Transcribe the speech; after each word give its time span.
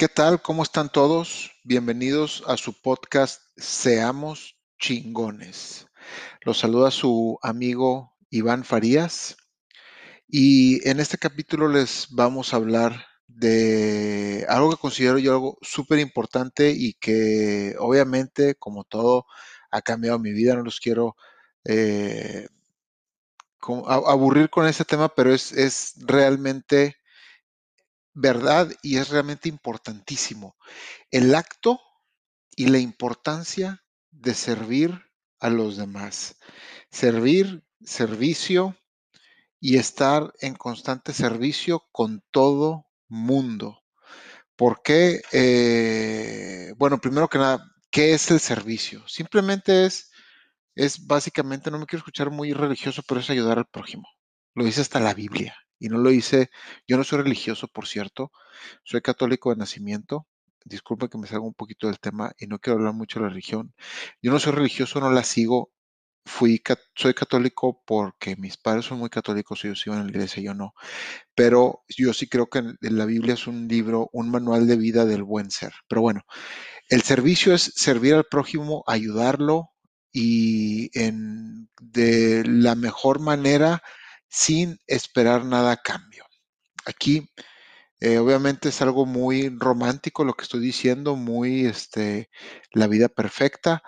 ¿Qué 0.00 0.08
tal? 0.08 0.40
¿Cómo 0.40 0.62
están 0.62 0.88
todos? 0.88 1.50
Bienvenidos 1.62 2.42
a 2.46 2.56
su 2.56 2.72
podcast 2.72 3.42
Seamos 3.58 4.56
chingones. 4.78 5.88
Los 6.40 6.60
saluda 6.60 6.90
su 6.90 7.38
amigo 7.42 8.16
Iván 8.30 8.64
Farías 8.64 9.36
y 10.26 10.88
en 10.88 11.00
este 11.00 11.18
capítulo 11.18 11.68
les 11.68 12.06
vamos 12.12 12.54
a 12.54 12.56
hablar 12.56 13.04
de 13.26 14.46
algo 14.48 14.70
que 14.70 14.78
considero 14.78 15.18
yo 15.18 15.32
algo 15.32 15.58
súper 15.60 15.98
importante 15.98 16.70
y 16.70 16.94
que 16.94 17.76
obviamente, 17.78 18.54
como 18.54 18.84
todo, 18.84 19.26
ha 19.70 19.82
cambiado 19.82 20.18
mi 20.18 20.32
vida. 20.32 20.54
No 20.54 20.62
los 20.62 20.80
quiero 20.80 21.14
eh, 21.66 22.48
aburrir 23.86 24.48
con 24.48 24.66
este 24.66 24.86
tema, 24.86 25.10
pero 25.10 25.34
es, 25.34 25.52
es 25.52 25.92
realmente 25.98 26.96
verdad 28.20 28.70
y 28.82 28.98
es 28.98 29.08
realmente 29.08 29.48
importantísimo. 29.48 30.56
El 31.10 31.34
acto 31.34 31.80
y 32.56 32.66
la 32.66 32.78
importancia 32.78 33.82
de 34.10 34.34
servir 34.34 35.00
a 35.38 35.50
los 35.50 35.76
demás. 35.76 36.36
Servir, 36.90 37.64
servicio 37.82 38.76
y 39.60 39.78
estar 39.78 40.32
en 40.40 40.54
constante 40.54 41.12
servicio 41.12 41.84
con 41.92 42.22
todo 42.30 42.86
mundo. 43.08 43.82
¿Por 44.56 44.82
qué? 44.82 45.22
Eh, 45.32 46.74
bueno, 46.76 47.00
primero 47.00 47.28
que 47.28 47.38
nada, 47.38 47.64
¿qué 47.90 48.12
es 48.14 48.30
el 48.30 48.40
servicio? 48.40 49.06
Simplemente 49.08 49.86
es, 49.86 50.10
es 50.74 51.06
básicamente, 51.06 51.70
no 51.70 51.78
me 51.78 51.86
quiero 51.86 52.00
escuchar 52.00 52.30
muy 52.30 52.52
religioso, 52.52 53.02
pero 53.06 53.20
es 53.20 53.30
ayudar 53.30 53.58
al 53.58 53.66
prójimo. 53.66 54.06
Lo 54.54 54.64
dice 54.64 54.82
hasta 54.82 55.00
la 55.00 55.14
Biblia 55.14 55.56
y 55.80 55.88
no 55.88 55.98
lo 55.98 56.12
hice, 56.12 56.50
yo 56.86 56.96
no 56.96 57.02
soy 57.02 57.22
religioso, 57.22 57.66
por 57.66 57.88
cierto, 57.88 58.30
soy 58.84 59.00
católico 59.00 59.50
de 59.50 59.56
nacimiento, 59.56 60.28
disculpe 60.64 61.08
que 61.08 61.18
me 61.18 61.26
salga 61.26 61.44
un 61.46 61.54
poquito 61.54 61.88
del 61.88 61.98
tema 61.98 62.32
y 62.38 62.46
no 62.46 62.60
quiero 62.60 62.78
hablar 62.78 62.94
mucho 62.94 63.18
de 63.18 63.24
la 63.24 63.30
religión, 63.30 63.74
yo 64.22 64.30
no 64.30 64.38
soy 64.38 64.52
religioso, 64.52 65.00
no 65.00 65.10
la 65.10 65.24
sigo, 65.24 65.72
fui, 66.26 66.62
soy 66.94 67.14
católico 67.14 67.82
porque 67.86 68.36
mis 68.36 68.58
padres 68.58 68.84
son 68.84 68.98
muy 68.98 69.08
católicos, 69.08 69.64
ellos 69.64 69.84
iban 69.86 70.00
a 70.00 70.04
la 70.04 70.10
iglesia, 70.10 70.42
yo 70.42 70.54
no, 70.54 70.74
pero 71.34 71.82
yo 71.88 72.12
sí 72.12 72.28
creo 72.28 72.48
que 72.48 72.62
la 72.80 73.06
Biblia 73.06 73.34
es 73.34 73.46
un 73.46 73.66
libro, 73.66 74.10
un 74.12 74.30
manual 74.30 74.66
de 74.66 74.76
vida 74.76 75.06
del 75.06 75.24
buen 75.24 75.50
ser, 75.50 75.72
pero 75.88 76.02
bueno, 76.02 76.22
el 76.90 77.02
servicio 77.02 77.54
es 77.54 77.72
servir 77.74 78.14
al 78.14 78.24
prójimo, 78.24 78.84
ayudarlo 78.86 79.70
y 80.12 80.90
en, 80.98 81.70
de 81.80 82.44
la 82.46 82.74
mejor 82.74 83.20
manera 83.20 83.82
sin 84.30 84.80
esperar 84.86 85.44
nada 85.44 85.72
a 85.72 85.82
cambio. 85.82 86.24
Aquí, 86.86 87.30
eh, 88.00 88.18
obviamente 88.18 88.70
es 88.70 88.80
algo 88.80 89.04
muy 89.04 89.50
romántico 89.50 90.24
lo 90.24 90.34
que 90.34 90.44
estoy 90.44 90.60
diciendo, 90.60 91.16
muy 91.16 91.66
este, 91.66 92.30
la 92.72 92.86
vida 92.86 93.08
perfecta, 93.08 93.82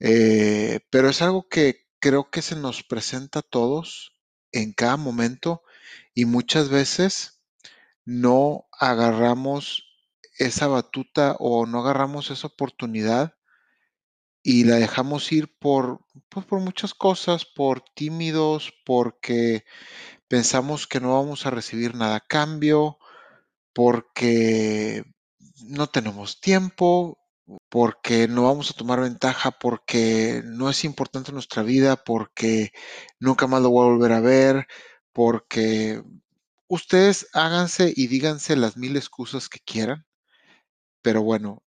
eh, 0.00 0.80
pero 0.90 1.08
es 1.10 1.22
algo 1.22 1.48
que 1.48 1.86
creo 2.00 2.30
que 2.30 2.42
se 2.42 2.56
nos 2.56 2.82
presenta 2.82 3.40
a 3.40 3.42
todos 3.42 4.18
en 4.50 4.72
cada 4.72 4.96
momento 4.96 5.62
y 6.14 6.24
muchas 6.24 6.68
veces 6.68 7.42
no 8.04 8.66
agarramos 8.72 9.84
esa 10.38 10.66
batuta 10.66 11.36
o 11.38 11.66
no 11.66 11.80
agarramos 11.80 12.30
esa 12.30 12.48
oportunidad 12.48 13.36
y 14.42 14.64
la 14.64 14.76
dejamos 14.76 15.30
ir 15.32 15.56
por, 15.58 16.00
pues, 16.28 16.46
por 16.46 16.60
muchas 16.60 16.94
cosas, 16.94 17.44
por 17.44 17.80
tímidos, 17.94 18.72
porque 18.84 19.64
pensamos 20.28 20.86
que 20.86 21.00
no 21.00 21.14
vamos 21.14 21.46
a 21.46 21.50
recibir 21.50 21.94
nada 21.94 22.16
a 22.16 22.26
cambio, 22.26 22.98
porque 23.72 25.04
no 25.64 25.86
tenemos 25.88 26.40
tiempo, 26.40 27.18
porque 27.68 28.28
no 28.28 28.44
vamos 28.44 28.70
a 28.70 28.74
tomar 28.74 29.00
ventaja, 29.00 29.52
porque 29.52 30.42
no 30.44 30.70
es 30.70 30.84
importante 30.84 31.32
nuestra 31.32 31.62
vida, 31.62 31.96
porque 31.96 32.72
nunca 33.20 33.46
más 33.46 33.62
lo 33.62 33.70
voy 33.70 33.86
a 33.86 33.92
volver 33.92 34.12
a 34.12 34.20
ver, 34.20 34.66
porque 35.12 36.02
ustedes 36.68 37.28
háganse 37.32 37.92
y 37.94 38.06
díganse 38.08 38.56
las 38.56 38.76
mil 38.76 38.96
excusas 38.96 39.48
que 39.48 39.60
quieran, 39.60 40.06
pero 41.02 41.22
bueno, 41.22 41.62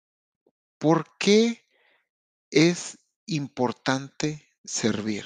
¿por 0.78 1.06
qué 1.20 1.66
es 2.52 3.00
importante 3.26 4.48
servir? 4.64 5.26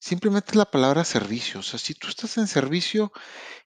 Simplemente 0.00 0.56
la 0.56 0.70
palabra 0.70 1.04
servicio. 1.04 1.60
O 1.60 1.62
sea, 1.62 1.78
si 1.78 1.94
tú 1.94 2.08
estás 2.08 2.38
en 2.38 2.46
servicio, 2.46 3.12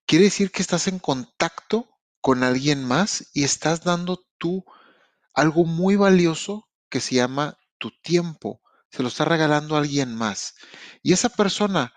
quiere 0.06 0.26
decir 0.26 0.50
que 0.50 0.62
estás 0.62 0.88
en 0.88 0.98
contacto 0.98 1.88
con 2.20 2.42
alguien 2.42 2.84
más 2.84 3.30
y 3.32 3.44
estás 3.44 3.82
dando 3.84 4.24
tú 4.38 4.64
algo 5.32 5.64
muy 5.64 5.96
valioso 5.96 6.68
que 6.88 7.00
se 7.00 7.16
llama 7.16 7.58
tu 7.78 7.90
tiempo. 8.02 8.60
Se 8.90 9.02
lo 9.02 9.08
está 9.08 9.24
regalando 9.24 9.76
a 9.76 9.80
alguien 9.80 10.14
más. 10.14 10.54
Y 11.02 11.12
esa 11.12 11.28
persona, 11.28 11.92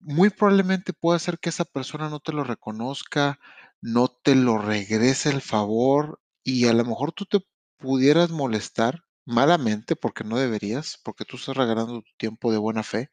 muy 0.00 0.30
probablemente 0.30 0.92
puede 0.92 1.18
ser 1.18 1.38
que 1.38 1.50
esa 1.50 1.64
persona 1.64 2.08
no 2.08 2.20
te 2.20 2.32
lo 2.32 2.44
reconozca, 2.44 3.38
no 3.80 4.08
te 4.08 4.34
lo 4.34 4.58
regrese 4.58 5.30
el 5.30 5.42
favor 5.42 6.20
y 6.44 6.66
a 6.66 6.72
lo 6.72 6.84
mejor 6.84 7.12
tú 7.12 7.24
te 7.26 7.40
pudieras 7.78 8.30
molestar 8.30 9.04
malamente, 9.24 9.96
porque 9.96 10.24
no 10.24 10.38
deberías, 10.38 10.98
porque 11.04 11.24
tú 11.24 11.36
estás 11.36 11.56
regalando 11.56 12.02
tu 12.02 12.12
tiempo 12.18 12.52
de 12.52 12.58
buena 12.58 12.82
fe. 12.82 13.10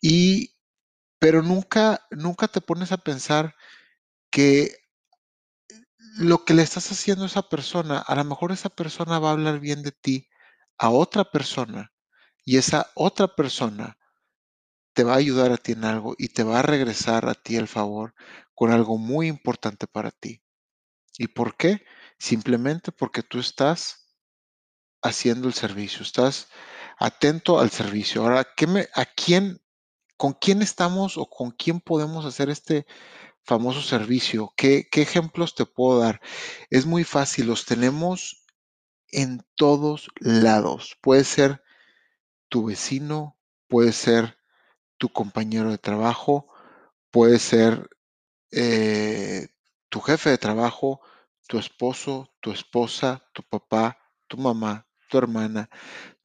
Y, 0.00 0.54
pero 1.20 1.42
nunca, 1.42 2.06
nunca 2.10 2.48
te 2.48 2.60
pones 2.60 2.92
a 2.92 2.98
pensar 2.98 3.54
que 4.30 4.72
lo 6.18 6.44
que 6.44 6.54
le 6.54 6.62
estás 6.62 6.90
haciendo 6.90 7.24
a 7.24 7.26
esa 7.28 7.48
persona, 7.48 7.98
a 7.98 8.14
lo 8.16 8.24
mejor 8.24 8.52
esa 8.52 8.68
persona 8.68 9.18
va 9.18 9.30
a 9.30 9.32
hablar 9.32 9.60
bien 9.60 9.82
de 9.82 9.92
ti 9.92 10.28
a 10.78 10.90
otra 10.90 11.24
persona 11.24 11.92
y 12.44 12.56
esa 12.56 12.90
otra 12.94 13.28
persona 13.34 13.98
te 14.94 15.04
va 15.04 15.14
a 15.14 15.18
ayudar 15.18 15.52
a 15.52 15.56
ti 15.56 15.72
en 15.72 15.84
algo 15.84 16.14
y 16.18 16.28
te 16.28 16.44
va 16.44 16.60
a 16.60 16.62
regresar 16.62 17.28
a 17.28 17.34
ti 17.34 17.56
el 17.56 17.68
favor 17.68 18.14
con 18.54 18.72
algo 18.72 18.98
muy 18.98 19.28
importante 19.28 19.86
para 19.86 20.10
ti. 20.10 20.42
¿Y 21.18 21.28
por 21.28 21.56
qué? 21.56 21.84
Simplemente 22.18 22.92
porque 22.92 23.22
tú 23.22 23.38
estás 23.40 24.07
haciendo 25.02 25.48
el 25.48 25.54
servicio, 25.54 26.02
estás 26.02 26.48
atento 26.98 27.60
al 27.60 27.70
servicio. 27.70 28.22
Ahora, 28.22 28.46
¿qué 28.56 28.66
me, 28.66 28.88
¿a 28.94 29.04
quién, 29.06 29.60
con 30.16 30.32
quién 30.34 30.62
estamos 30.62 31.16
o 31.16 31.26
con 31.26 31.52
quién 31.52 31.80
podemos 31.80 32.24
hacer 32.24 32.50
este 32.50 32.86
famoso 33.42 33.82
servicio? 33.82 34.52
¿Qué, 34.56 34.88
ejemplos 34.92 35.54
te 35.54 35.64
puedo 35.66 36.00
dar? 36.00 36.20
Es 36.70 36.86
muy 36.86 37.04
fácil, 37.04 37.46
los 37.46 37.64
tenemos 37.64 38.44
en 39.10 39.42
todos 39.54 40.08
lados. 40.20 40.96
Puede 41.00 41.24
ser 41.24 41.62
tu 42.48 42.66
vecino, 42.66 43.38
puede 43.68 43.92
ser 43.92 44.38
tu 44.98 45.10
compañero 45.10 45.70
de 45.70 45.78
trabajo, 45.78 46.48
puede 47.10 47.38
ser 47.38 47.88
eh, 48.50 49.48
tu 49.88 50.00
jefe 50.00 50.30
de 50.30 50.38
trabajo, 50.38 51.00
tu 51.46 51.58
esposo, 51.58 52.34
tu 52.40 52.50
esposa, 52.50 53.24
tu 53.32 53.42
papá, 53.42 53.98
tu 54.26 54.36
mamá, 54.36 54.87
tu 55.08 55.18
hermana, 55.18 55.70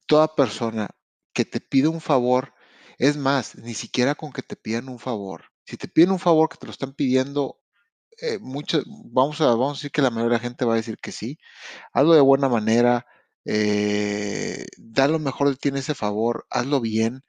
toda 0.06 0.34
persona 0.34 0.88
que 1.32 1.44
te 1.44 1.60
pide 1.60 1.88
un 1.88 2.00
favor, 2.00 2.54
es 2.98 3.16
más, 3.16 3.56
ni 3.56 3.74
siquiera 3.74 4.14
con 4.14 4.32
que 4.32 4.42
te 4.42 4.56
pidan 4.56 4.88
un 4.88 4.98
favor. 4.98 5.46
Si 5.66 5.76
te 5.76 5.88
piden 5.88 6.12
un 6.12 6.18
favor 6.20 6.48
que 6.48 6.58
te 6.58 6.66
lo 6.66 6.72
están 6.72 6.94
pidiendo, 6.94 7.60
eh, 8.20 8.38
mucho, 8.40 8.82
vamos, 8.86 9.40
a, 9.40 9.46
vamos 9.46 9.72
a 9.72 9.80
decir 9.80 9.90
que 9.92 10.02
la 10.02 10.10
mayoría 10.10 10.38
de 10.38 10.42
la 10.42 10.48
gente 10.48 10.64
va 10.64 10.74
a 10.74 10.76
decir 10.76 10.98
que 10.98 11.12
sí. 11.12 11.38
Hazlo 11.92 12.14
de 12.14 12.20
buena 12.20 12.48
manera, 12.48 13.06
eh, 13.44 14.66
da 14.78 15.08
lo 15.08 15.18
mejor 15.18 15.50
de 15.50 15.56
ti 15.56 15.68
en 15.70 15.78
ese 15.78 15.94
favor, 15.94 16.46
hazlo 16.50 16.80
bien 16.80 17.24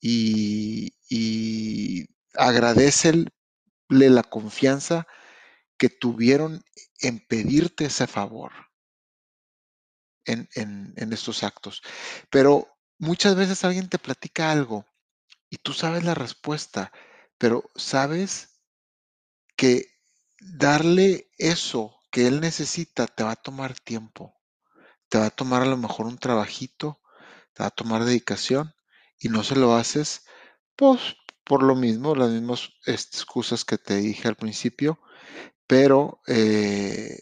y, 0.00 0.94
y 1.10 2.08
agradecele 2.34 3.30
la 3.88 4.22
confianza 4.24 5.06
que 5.78 5.88
tuvieron 5.88 6.62
en 7.00 7.20
pedirte 7.20 7.86
ese 7.86 8.06
favor 8.06 8.52
en, 10.28 11.12
estos 11.12 11.42
actos. 11.42 11.82
Pero 12.30 12.68
muchas 12.98 13.34
veces 13.36 13.64
alguien 13.64 13.88
te 13.88 13.98
platica 13.98 14.50
algo 14.50 14.84
y 15.50 15.56
tú 15.58 15.72
sabes 15.72 16.04
la 16.04 16.14
respuesta, 16.14 16.92
pero 17.38 17.64
sabes 17.74 18.60
que 19.56 19.86
darle 20.40 21.30
eso 21.38 21.98
que 22.10 22.26
él 22.26 22.40
necesita 22.40 23.06
te 23.06 23.24
va 23.24 23.32
a 23.32 23.36
tomar 23.36 23.78
tiempo, 23.78 24.34
te 25.08 25.18
va 25.18 25.26
a 25.26 25.30
tomar 25.30 25.62
a 25.62 25.66
lo 25.66 25.76
mejor 25.76 26.06
un 26.06 26.18
trabajito, 26.18 27.00
te 27.54 27.62
va 27.62 27.68
a 27.68 27.70
tomar 27.70 28.04
dedicación 28.04 28.74
y 29.18 29.28
no 29.28 29.42
se 29.42 29.56
lo 29.56 29.74
haces, 29.74 30.24
pues 30.76 31.16
por 31.44 31.62
lo 31.62 31.74
mismo, 31.74 32.14
las 32.14 32.30
mismas 32.30 32.70
excusas 32.84 33.64
que 33.64 33.78
te 33.78 33.96
dije 33.96 34.28
al 34.28 34.36
principio, 34.36 35.00
pero 35.66 36.20
eh, 36.26 37.18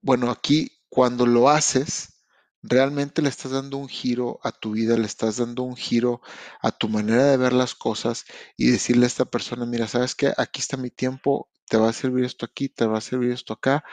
bueno, 0.00 0.30
aquí 0.30 0.73
cuando 0.94 1.26
lo 1.26 1.48
haces, 1.50 2.22
realmente 2.62 3.20
le 3.22 3.28
estás 3.28 3.52
dando 3.52 3.78
un 3.78 3.88
giro 3.88 4.38
a 4.44 4.52
tu 4.52 4.72
vida, 4.72 4.96
le 4.96 5.06
estás 5.06 5.38
dando 5.38 5.62
un 5.64 5.76
giro 5.76 6.20
a 6.62 6.70
tu 6.72 6.88
manera 6.88 7.24
de 7.24 7.36
ver 7.36 7.52
las 7.52 7.74
cosas 7.74 8.24
y 8.56 8.70
decirle 8.70 9.04
a 9.06 9.08
esta 9.08 9.24
persona, 9.26 9.66
mira, 9.66 9.88
¿sabes 9.88 10.14
qué? 10.14 10.32
Aquí 10.36 10.60
está 10.60 10.76
mi 10.76 10.90
tiempo, 10.90 11.48
te 11.68 11.76
va 11.78 11.88
a 11.90 11.92
servir 11.92 12.24
esto 12.24 12.46
aquí, 12.46 12.68
te 12.68 12.86
va 12.86 12.98
a 12.98 13.00
servir 13.02 13.32
esto 13.32 13.54
acá. 13.54 13.84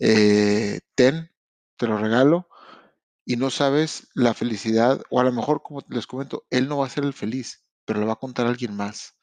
eh, 0.00 0.80
ten, 0.96 1.30
te 1.78 1.86
lo 1.88 1.98
regalo, 1.98 2.48
y 3.24 3.36
no 3.36 3.50
sabes 3.50 4.08
la 4.14 4.34
felicidad, 4.34 5.02
o 5.10 5.20
a 5.20 5.24
lo 5.24 5.32
mejor, 5.32 5.62
como 5.62 5.82
les 5.88 6.06
comento, 6.06 6.46
él 6.50 6.68
no 6.68 6.78
va 6.78 6.86
a 6.86 6.90
ser 6.90 7.04
el 7.04 7.12
feliz, 7.14 7.64
pero 7.84 8.00
lo 8.00 8.06
va 8.06 8.14
a 8.14 8.16
contar 8.16 8.46
a 8.46 8.50
alguien 8.50 8.76
más. 8.76 9.14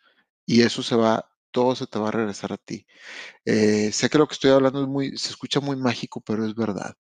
Y 0.47 0.63
eso 0.63 0.83
se 0.83 0.95
va, 0.97 1.30
todo 1.51 1.75
se 1.75 1.87
te 1.87 1.99
va 1.99 2.09
a 2.09 2.11
regresar 2.11 2.53
a 2.53 2.57
ti. 2.57 2.85
Eh, 3.45 3.91
sé 3.93 4.09
que 4.09 4.17
lo 4.19 4.27
que 4.27 4.33
estoy 4.35 4.51
hablando 4.51 4.81
es 4.81 4.87
muy, 4.87 5.17
se 5.17 5.29
escucha 5.31 5.59
muy 5.61 5.77
mágico, 5.77 6.21
pero 6.21 6.45
es 6.45 6.55
verdad. 6.55 6.95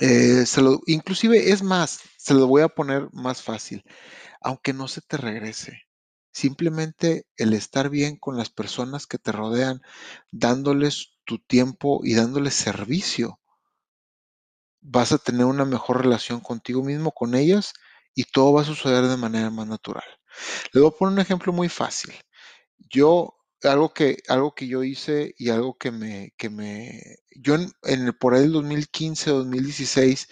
Eh, 0.00 0.44
inclusive 0.86 1.50
es 1.50 1.62
más, 1.62 2.00
se 2.16 2.34
lo 2.34 2.46
voy 2.46 2.62
a 2.62 2.68
poner 2.68 3.08
más 3.12 3.42
fácil, 3.42 3.84
aunque 4.40 4.72
no 4.72 4.88
se 4.88 5.00
te 5.02 5.16
regrese. 5.16 5.82
Simplemente 6.32 7.26
el 7.36 7.54
estar 7.54 7.90
bien 7.90 8.16
con 8.16 8.36
las 8.36 8.50
personas 8.50 9.06
que 9.06 9.18
te 9.18 9.32
rodean, 9.32 9.82
dándoles 10.30 11.12
tu 11.24 11.38
tiempo 11.40 12.00
y 12.04 12.14
dándoles 12.14 12.54
servicio, 12.54 13.40
vas 14.80 15.12
a 15.12 15.18
tener 15.18 15.46
una 15.46 15.64
mejor 15.64 16.02
relación 16.02 16.40
contigo 16.40 16.82
mismo, 16.82 17.12
con 17.12 17.34
ellas, 17.34 17.72
y 18.14 18.24
todo 18.24 18.52
va 18.52 18.62
a 18.62 18.64
suceder 18.64 19.06
de 19.06 19.16
manera 19.16 19.50
más 19.50 19.66
natural. 19.66 20.04
Le 20.72 20.80
voy 20.80 20.90
a 20.90 20.98
poner 20.98 21.14
un 21.14 21.20
ejemplo 21.20 21.52
muy 21.52 21.68
fácil. 21.68 22.14
Yo, 22.90 23.36
algo 23.62 23.92
que, 23.94 24.18
algo 24.28 24.54
que 24.54 24.66
yo 24.68 24.82
hice 24.84 25.34
y 25.38 25.50
algo 25.50 25.76
que 25.78 25.90
me, 25.90 26.32
que 26.36 26.50
me, 26.50 27.00
yo 27.36 27.54
en, 27.56 27.72
el, 27.84 28.14
por 28.16 28.34
ahí 28.34 28.42
del 28.42 28.52
2015, 28.52 29.30
2016, 29.30 30.28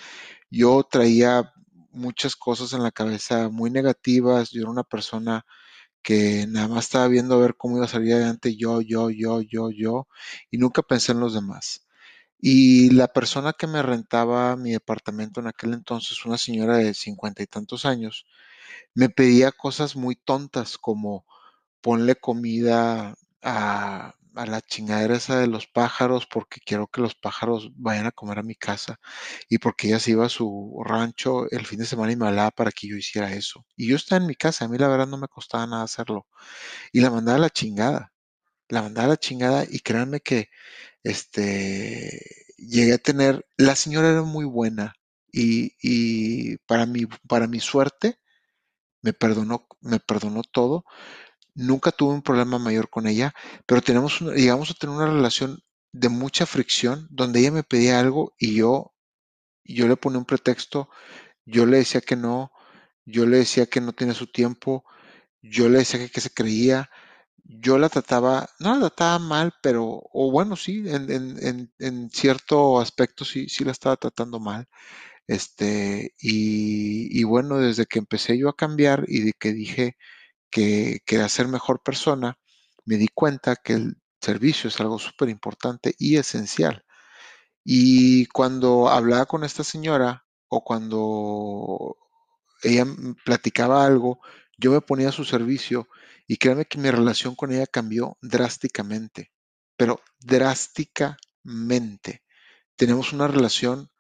yo 0.51 0.83
traía 0.91 1.53
muchas 1.93 2.37
cosas 2.37 2.73
en 2.73 2.83
la 2.83 2.91
cabeza 2.93 3.49
muy 3.51 3.71
negativas. 3.71 4.51
Yo 4.51 4.63
era 4.63 4.71
una 4.71 4.85
persona 4.85 5.45
que 6.03 6.47
nada 6.49 6.69
más 6.69 6.87
estaba 6.87 7.09
viendo 7.09 7.35
a 7.37 7.39
ver 7.41 7.57
cómo 7.57 7.77
iba 7.77 7.87
a 7.87 7.89
salir 7.89 8.15
adelante 8.15 8.57
yo, 8.57 8.81
yo, 8.81 9.11
yo, 9.11 9.43
yo, 9.43 9.71
yo, 9.71 10.09
y 10.51 10.59
nunca 10.59 10.83
pensé 10.83 11.13
en 11.13 11.21
los 11.21 11.35
demás. 11.35 11.87
Y 12.39 12.91
la 12.91 13.09
persona 13.09 13.53
que 13.53 13.67
me 13.67 13.83
rentaba 13.83 14.57
mi 14.57 14.73
departamento 14.73 15.41
en 15.41 15.49
aquel 15.49 15.75
entonces, 15.75 16.25
una 16.25 16.39
señora 16.39 16.79
de 16.79 16.95
cincuenta 16.95 17.43
y 17.43 17.47
tantos 17.47 17.85
años, 17.85 18.27
me 18.95 19.11
pedía 19.11 19.53
cosas 19.53 19.97
muy 19.97 20.17
tontas 20.17 20.79
como 20.79 21.27
ponle 21.81 22.17
comida 22.17 23.15
a, 23.43 24.15
a 24.35 24.47
la 24.47 24.61
chingadera 24.63 25.17
esa 25.17 25.39
de 25.41 25.47
los 25.49 25.67
pájaros 25.67 26.27
porque 26.27 26.61
quiero 26.65 26.87
que 26.89 27.01
los 27.03 27.15
pájaros 27.15 27.71
vayan 27.77 28.07
a 28.07 28.13
comer 28.13 28.39
a 28.39 28.43
mi 28.43 28.55
casa 28.55 28.99
y 29.49 29.59
porque 29.59 29.89
ella 29.89 30.01
se 30.01 30.13
iba 30.13 30.27
a 30.27 30.29
su 30.29 30.83
rancho 30.85 31.51
el 31.51 31.67
fin 31.67 31.79
de 31.81 31.87
semana 31.87 32.13
y 32.13 32.17
me 32.17 32.27
hablaba 32.29 32.51
para 32.53 32.71
que 32.73 32.89
yo 32.89 32.97
hiciera 32.97 33.33
eso. 33.33 33.67
Y 33.77 33.89
yo 33.89 33.97
estaba 33.97 34.21
en 34.23 34.29
mi 34.29 34.35
casa, 34.37 34.65
a 34.65 34.69
mí 34.69 34.79
la 34.79 34.89
verdad 34.89 35.07
no 35.09 35.19
me 35.19 35.29
costaba 35.29 35.67
nada 35.67 35.85
hacerlo. 35.85 36.27
Y 36.93 37.01
la 37.01 37.11
mandaba 37.11 37.37
a 37.39 37.41
la 37.43 37.51
chingada, 37.51 38.13
la 38.69 38.83
mandaba 38.83 39.07
a 39.07 39.11
la 39.11 39.17
chingada 39.19 39.65
y 39.69 39.81
créanme 39.81 40.21
que 40.21 40.49
este, 41.05 42.21
llegué 42.59 42.95
a 42.95 42.99
tener, 42.99 43.47
la 43.59 43.77
señora 43.77 44.11
era 44.11 44.23
muy 44.23 44.45
buena 44.47 44.95
y, 45.33 45.75
y 45.83 46.59
para, 46.67 46.87
mi, 46.87 47.07
para 47.29 47.47
mi 47.49 47.61
suerte 47.61 48.19
me 49.03 49.13
perdonó, 49.13 49.67
me 49.81 50.01
perdonó 50.01 50.43
todo. 50.43 50.85
Nunca 51.55 51.93
tuve 51.93 52.15
un 52.15 52.23
problema 52.23 52.59
mayor 52.59 52.89
con 52.91 53.07
ella, 53.07 53.35
pero 53.67 53.81
llegamos 53.83 54.71
a 54.71 54.75
tener 54.75 54.97
una 54.97 55.07
relación 55.07 55.61
de 55.93 56.09
mucha 56.09 56.47
fricción 56.47 57.07
donde 57.11 57.41
ella 57.41 57.51
me 57.53 57.65
pedía 57.65 57.99
algo 58.01 58.35
y 58.39 58.55
yo, 58.57 58.95
yo 59.65 59.89
le 59.89 59.97
ponía 59.97 60.19
un 60.19 60.25
pretexto, 60.27 60.91
yo 61.47 61.67
le 61.67 61.79
decía 61.79 62.01
que 62.01 62.17
no, 62.17 62.53
yo 63.07 63.27
le 63.27 63.39
decía 63.39 63.67
que 63.67 63.81
no 63.81 63.93
tenía 63.95 64.15
su 64.15 64.27
tiempo, 64.29 64.85
yo 65.43 65.69
le 65.69 65.81
decía 65.81 66.09
que, 66.09 66.21
se 66.21 66.31
creía, 66.31 66.91
yo 67.45 67.79
la 67.79 67.89
trataba, 67.89 68.49
no 68.61 68.75
la 68.75 68.81
trataba 68.91 69.19
mal, 69.19 69.55
pero, 69.63 70.03
o 70.13 70.31
bueno, 70.33 70.57
sí, 70.57 70.85
en, 70.87 71.11
en, 71.11 71.47
en, 71.47 71.73
en 71.79 72.11
cierto 72.11 72.81
aspecto 72.81 73.25
sí, 73.25 73.49
sí 73.49 73.65
la 73.65 73.73
estaba 73.73 73.97
tratando 73.97 74.41
mal. 74.41 74.69
Este, 75.27 76.15
y, 76.21 77.21
y 77.21 77.25
bueno, 77.25 77.59
desde 77.59 77.87
que 77.87 77.99
empecé 78.01 78.39
yo 78.39 78.49
a 78.49 78.57
cambiar 78.57 79.05
y 79.09 79.23
de 79.23 79.33
que 79.35 79.53
dije 79.53 79.97
que 80.51 81.01
ser 81.29 81.49
mejor 81.49 81.83
persona, 81.83 82.39
me 82.85 82.97
di 82.97 83.09
cuenta 83.09 83.57
que 83.57 83.75
el 83.75 83.97
servicio 84.21 84.69
es 84.69 84.81
algo 84.81 84.99
súper 84.99 85.29
importante 85.29 85.95
y 85.99 86.17
esencial. 86.17 86.85
Y 87.65 88.27
cuando 88.27 88.89
hablaba 88.89 89.27
con 89.27 89.45
esta 89.45 89.65
señora 89.65 90.27
o 90.49 90.65
cuando 90.65 91.97
ella 92.63 92.87
platicaba 93.25 93.85
algo, 93.85 94.21
yo 94.59 94.73
me 94.73 94.81
ponía 94.81 95.09
a 95.09 95.13
su 95.13 95.25
servicio 95.25 95.89
y 96.27 96.37
créanme 96.37 96.67
que 96.67 96.79
mi 96.79 96.91
relación 96.91 97.35
con 97.35 97.53
ella 97.53 97.67
cambió 97.67 98.19
drásticamente, 98.21 99.33
pero 99.77 100.01
drásticamente. 100.21 102.23
Tenemos 102.77 103.13
una 103.13 103.29
relación 103.29 103.91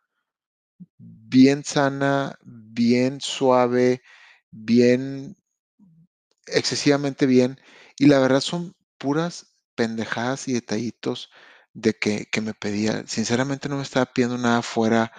bien 0.99 1.65
sana, 1.65 2.39
bien 2.43 3.21
suave, 3.21 4.03
bien 4.51 5.37
excesivamente 6.47 7.27
bien. 7.27 7.61
Y 7.99 8.07
la 8.07 8.19
verdad 8.21 8.41
son 8.41 8.75
puras 8.99 9.57
pendejadas 9.75 10.49
y 10.49 10.53
detallitos 10.53 11.31
de 11.73 11.95
que, 11.95 12.27
que 12.27 12.41
me 12.41 12.55
pedía. 12.55 13.07
Sinceramente 13.07 13.69
no 13.69 13.77
me 13.77 13.83
estaba 13.83 14.07
pidiendo 14.07 14.39
nada 14.39 14.63
fuera, 14.63 15.13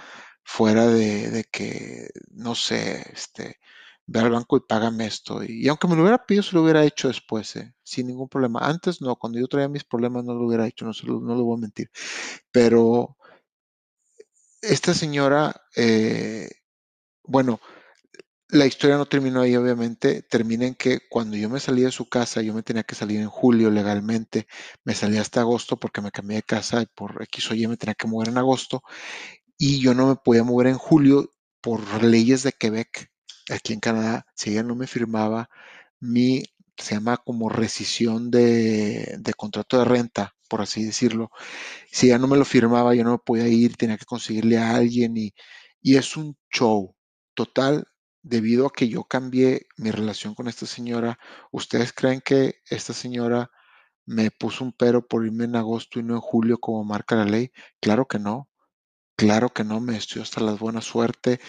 fuera 0.43 0.87
de, 0.87 1.29
de 1.31 1.43
que, 1.45 2.09
no 2.31 2.55
sé, 2.55 3.03
este, 3.13 3.59
ve 4.07 4.19
al 4.19 4.31
banco 4.31 4.57
y 4.57 4.61
págame 4.61 5.05
esto. 5.07 5.43
Y, 5.43 5.67
aunque 5.67 5.87
me 5.87 5.95
lo 5.95 6.01
hubiera 6.03 6.25
pedido, 6.25 6.43
se 6.43 6.55
lo 6.55 6.63
hubiera 6.63 6.83
hecho 6.83 7.07
después, 7.07 7.55
eh, 7.55 7.73
sin 7.83 8.07
ningún 8.07 8.29
problema. 8.29 8.59
Antes 8.61 9.01
no, 9.01 9.15
cuando 9.15 9.39
yo 9.39 9.47
traía 9.47 9.67
mis 9.69 9.83
problemas 9.83 10.23
no 10.25 10.33
lo 10.33 10.45
hubiera 10.47 10.67
hecho, 10.67 10.85
no, 10.85 10.93
se 10.93 11.05
lo, 11.07 11.19
no 11.19 11.35
lo 11.35 11.43
voy 11.43 11.57
a 11.57 11.61
mentir. 11.61 11.89
Pero 12.51 13.17
esta 14.61 14.93
señora, 14.93 15.55
eh, 15.75 16.49
bueno, 17.23 17.59
la 18.51 18.65
historia 18.65 18.97
no 18.97 19.05
terminó 19.05 19.41
ahí, 19.41 19.55
obviamente. 19.55 20.21
Termina 20.23 20.65
en 20.65 20.75
que 20.75 20.99
cuando 21.09 21.37
yo 21.37 21.49
me 21.49 21.59
salí 21.59 21.81
de 21.83 21.91
su 21.91 22.07
casa, 22.09 22.41
yo 22.41 22.53
me 22.53 22.63
tenía 22.63 22.83
que 22.83 22.95
salir 22.95 23.19
en 23.19 23.29
julio 23.29 23.69
legalmente. 23.71 24.47
Me 24.83 24.93
salí 24.95 25.17
hasta 25.17 25.41
agosto 25.41 25.77
porque 25.77 26.01
me 26.01 26.11
cambié 26.11 26.37
de 26.37 26.43
casa 26.43 26.81
y 26.81 26.85
por 26.87 27.21
X 27.23 27.51
o 27.51 27.55
Y 27.55 27.67
me 27.67 27.77
tenía 27.77 27.95
que 27.95 28.07
mover 28.07 28.29
en 28.29 28.37
agosto. 28.37 28.83
Y 29.57 29.79
yo 29.81 29.93
no 29.93 30.07
me 30.07 30.15
podía 30.17 30.43
mover 30.43 30.67
en 30.67 30.77
julio 30.77 31.31
por 31.61 32.03
leyes 32.03 32.43
de 32.43 32.53
Quebec. 32.53 33.11
Aquí 33.51 33.73
en 33.73 33.79
Canadá, 33.81 34.25
si 34.35 34.51
ella 34.51 34.63
no 34.63 34.75
me 34.75 34.87
firmaba 34.87 35.49
mi, 35.99 36.43
se 36.77 36.95
llama 36.95 37.17
como 37.17 37.49
rescisión 37.49 38.31
de, 38.31 39.17
de 39.19 39.33
contrato 39.33 39.79
de 39.79 39.85
renta, 39.85 40.35
por 40.49 40.61
así 40.61 40.83
decirlo 40.85 41.31
si 41.91 42.07
ya 42.09 42.17
no 42.19 42.27
me 42.27 42.37
lo 42.37 42.45
firmaba, 42.45 42.95
yo 42.95 43.03
no 43.03 43.11
me 43.13 43.17
podía 43.19 43.47
ir, 43.47 43.75
tenía 43.77 43.97
que 43.97 44.05
conseguirle 44.05 44.57
a 44.57 44.75
alguien 44.75 45.17
y, 45.17 45.33
y 45.81 45.97
es 45.97 46.17
un 46.17 46.37
show 46.51 46.95
total 47.35 47.85
debido 48.23 48.67
a 48.67 48.73
que 48.73 48.89
yo 48.89 49.03
cambié 49.03 49.67
mi 49.77 49.91
relación 49.91 50.35
con 50.35 50.47
esta 50.47 50.65
señora. 50.65 51.19
¿Ustedes 51.51 51.93
creen 51.93 52.21
que 52.21 52.61
esta 52.69 52.93
señora 52.93 53.51
me 54.05 54.31
puso 54.31 54.63
un 54.63 54.73
pero 54.73 55.07
por 55.07 55.25
irme 55.25 55.45
en 55.45 55.55
agosto 55.55 55.99
y 55.99 56.03
no 56.03 56.15
en 56.15 56.21
julio 56.21 56.59
como 56.59 56.83
marca 56.83 57.15
la 57.15 57.25
ley? 57.25 57.51
Claro 57.79 58.07
que 58.07 58.19
no, 58.19 58.49
claro 59.15 59.49
que 59.49 59.63
no, 59.63 59.79
me 59.81 59.97
estoy 59.97 60.21
hasta 60.21 60.41
la 60.41 60.53
buena 60.53 60.81
suerte, 60.81 61.39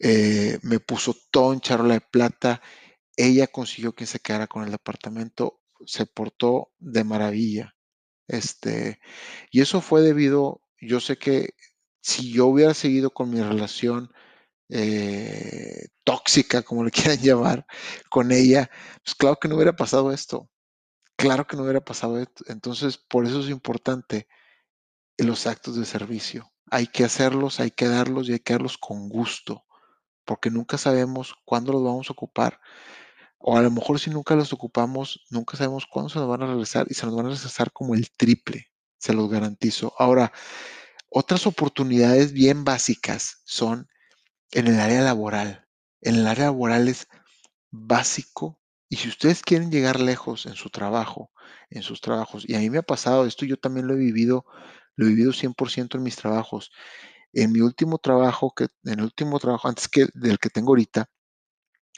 eh, 0.00 0.58
me 0.62 0.80
puso 0.80 1.14
todo 1.30 1.52
en 1.52 1.60
charola 1.60 1.94
de 1.94 2.00
plata, 2.00 2.62
ella 3.16 3.46
consiguió 3.48 3.94
que 3.94 4.06
se 4.06 4.20
quedara 4.20 4.46
con 4.48 4.64
el 4.64 4.70
departamento, 4.72 5.60
se 5.86 6.06
portó 6.06 6.72
de 6.78 7.04
maravilla. 7.04 7.74
Este, 8.28 9.00
y 9.50 9.60
eso 9.62 9.80
fue 9.80 10.02
debido, 10.02 10.62
yo 10.80 11.00
sé 11.00 11.18
que 11.18 11.50
si 12.02 12.32
yo 12.32 12.46
hubiera 12.46 12.74
seguido 12.74 13.10
con 13.10 13.30
mi 13.30 13.40
relación 13.42 14.10
eh, 14.70 15.88
tóxica, 16.04 16.62
como 16.62 16.84
le 16.84 16.90
quieran 16.92 17.18
llamar, 17.18 17.66
con 18.10 18.32
ella, 18.32 18.70
pues 19.02 19.14
claro 19.14 19.36
que 19.40 19.48
no 19.48 19.56
hubiera 19.56 19.74
pasado 19.76 20.12
esto. 20.12 20.50
Claro 21.16 21.46
que 21.46 21.56
no 21.56 21.62
hubiera 21.62 21.84
pasado 21.84 22.18
esto. 22.18 22.44
Entonces, 22.48 22.98
por 22.98 23.24
eso 23.26 23.40
es 23.40 23.48
importante 23.48 24.28
los 25.18 25.46
actos 25.46 25.76
de 25.76 25.84
servicio. 25.84 26.52
Hay 26.70 26.86
que 26.86 27.04
hacerlos, 27.04 27.60
hay 27.60 27.70
que 27.70 27.88
darlos 27.88 28.28
y 28.28 28.32
hay 28.32 28.40
que 28.40 28.54
darlos 28.54 28.78
con 28.78 29.08
gusto, 29.08 29.64
porque 30.24 30.50
nunca 30.50 30.78
sabemos 30.78 31.34
cuándo 31.44 31.72
los 31.72 31.84
vamos 31.84 32.10
a 32.10 32.12
ocupar. 32.12 32.60
O 33.38 33.56
a 33.56 33.62
lo 33.62 33.70
mejor 33.70 34.00
si 34.00 34.10
nunca 34.10 34.34
los 34.34 34.52
ocupamos, 34.52 35.24
nunca 35.30 35.56
sabemos 35.56 35.86
cuándo 35.86 36.08
se 36.08 36.18
nos 36.18 36.28
van 36.28 36.42
a 36.42 36.46
regresar 36.46 36.86
y 36.88 36.94
se 36.94 37.06
nos 37.06 37.14
van 37.14 37.26
a 37.26 37.28
regresar 37.30 37.72
como 37.72 37.94
el 37.94 38.10
triple, 38.10 38.68
se 38.98 39.12
los 39.12 39.28
garantizo. 39.30 39.94
Ahora, 39.98 40.32
otras 41.10 41.46
oportunidades 41.46 42.32
bien 42.32 42.64
básicas 42.64 43.42
son 43.44 43.88
en 44.50 44.66
el 44.68 44.80
área 44.80 45.02
laboral. 45.02 45.63
En 46.04 46.16
el 46.16 46.26
área 46.28 46.46
laboral 46.46 46.88
es 46.88 47.08
básico 47.72 48.60
y 48.88 48.96
si 48.96 49.08
ustedes 49.08 49.42
quieren 49.42 49.72
llegar 49.72 50.00
lejos 50.00 50.46
en 50.46 50.54
su 50.54 50.70
trabajo, 50.70 51.32
en 51.70 51.82
sus 51.82 52.00
trabajos, 52.00 52.44
y 52.48 52.54
a 52.54 52.60
mí 52.60 52.70
me 52.70 52.78
ha 52.78 52.82
pasado 52.82 53.26
esto, 53.26 53.46
yo 53.46 53.56
también 53.58 53.88
lo 53.88 53.94
he 53.94 53.98
vivido, 53.98 54.44
lo 54.96 55.06
he 55.06 55.08
vivido 55.10 55.32
100% 55.32 55.96
en 55.96 56.04
mis 56.04 56.16
trabajos. 56.16 56.70
En 57.32 57.52
mi 57.52 57.60
último 57.60 57.98
trabajo, 57.98 58.52
que, 58.54 58.64
en 58.84 59.00
el 59.00 59.02
último 59.02 59.40
trabajo 59.40 59.68
antes 59.68 59.88
que 59.88 60.06
del 60.14 60.38
que 60.38 60.50
tengo 60.50 60.70
ahorita, 60.72 61.10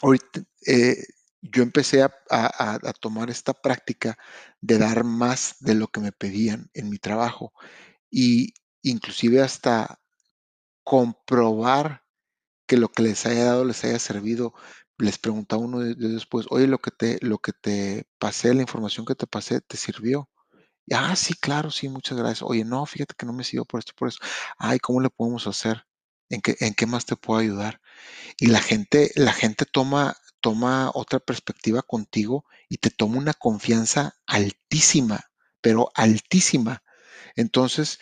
ahorita 0.02 0.42
eh, 0.66 0.96
yo 1.42 1.62
empecé 1.62 2.02
a, 2.02 2.12
a, 2.30 2.74
a 2.74 2.92
tomar 2.94 3.30
esta 3.30 3.54
práctica 3.54 4.18
de 4.60 4.78
dar 4.78 5.04
más 5.04 5.56
de 5.60 5.74
lo 5.74 5.88
que 5.88 6.00
me 6.00 6.12
pedían 6.12 6.70
en 6.74 6.90
mi 6.90 6.98
trabajo. 6.98 7.52
Y, 8.10 8.54
inclusive 8.82 9.42
hasta 9.42 10.00
comprobar 10.84 12.05
que 12.66 12.76
lo 12.76 12.88
que 12.90 13.02
les 13.02 13.26
haya 13.26 13.44
dado 13.44 13.64
les 13.64 13.84
haya 13.84 13.98
servido. 13.98 14.54
Les 14.98 15.18
pregunta 15.18 15.56
uno 15.56 15.80
de, 15.80 15.94
de 15.94 16.08
después, 16.08 16.46
oye, 16.50 16.66
lo 16.66 16.78
que 16.78 16.90
te, 16.90 17.18
lo 17.22 17.38
que 17.38 17.52
te 17.52 18.06
pasé, 18.18 18.54
la 18.54 18.62
información 18.62 19.04
que 19.06 19.14
te 19.14 19.26
pasé, 19.26 19.60
¿te 19.60 19.76
sirvió? 19.76 20.30
Ah, 20.92 21.16
sí, 21.16 21.34
claro, 21.34 21.70
sí, 21.70 21.88
muchas 21.88 22.16
gracias. 22.18 22.42
Oye, 22.42 22.64
no, 22.64 22.86
fíjate 22.86 23.14
que 23.18 23.26
no 23.26 23.32
me 23.32 23.44
sirvió 23.44 23.64
por 23.64 23.80
esto, 23.80 23.92
por 23.96 24.08
eso. 24.08 24.18
Ay, 24.58 24.78
¿cómo 24.78 25.00
le 25.00 25.10
podemos 25.10 25.46
hacer? 25.46 25.84
¿En 26.30 26.40
qué, 26.40 26.56
en 26.60 26.74
qué 26.74 26.86
más 26.86 27.06
te 27.06 27.16
puedo 27.16 27.40
ayudar? 27.40 27.80
Y 28.38 28.46
la 28.48 28.60
gente, 28.60 29.12
la 29.16 29.32
gente 29.32 29.66
toma, 29.66 30.16
toma 30.40 30.90
otra 30.94 31.20
perspectiva 31.20 31.82
contigo 31.82 32.44
y 32.68 32.78
te 32.78 32.90
toma 32.90 33.18
una 33.18 33.34
confianza 33.34 34.16
altísima, 34.26 35.20
pero 35.60 35.90
altísima. 35.94 36.82
Entonces, 37.36 37.98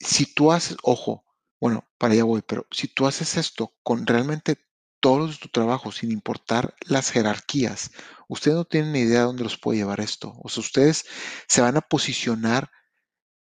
si 0.00 0.24
tú 0.32 0.52
haces, 0.52 0.78
ojo, 0.82 1.25
bueno, 1.60 1.88
para 1.98 2.14
allá 2.14 2.24
voy, 2.24 2.42
pero 2.42 2.66
si 2.70 2.88
tú 2.88 3.06
haces 3.06 3.36
esto 3.36 3.74
con 3.82 4.06
realmente 4.06 4.56
todo 5.00 5.28
tu 5.28 5.48
trabajo, 5.48 5.92
sin 5.92 6.10
importar 6.10 6.74
las 6.80 7.10
jerarquías, 7.10 7.90
ustedes 8.28 8.56
no 8.56 8.64
tienen 8.64 8.92
ni 8.92 9.00
idea 9.00 9.20
de 9.20 9.26
dónde 9.26 9.44
los 9.44 9.58
puede 9.58 9.78
llevar 9.78 10.00
esto. 10.00 10.34
O 10.42 10.48
sea, 10.48 10.62
ustedes 10.62 11.06
se 11.46 11.60
van 11.60 11.76
a 11.76 11.80
posicionar 11.80 12.70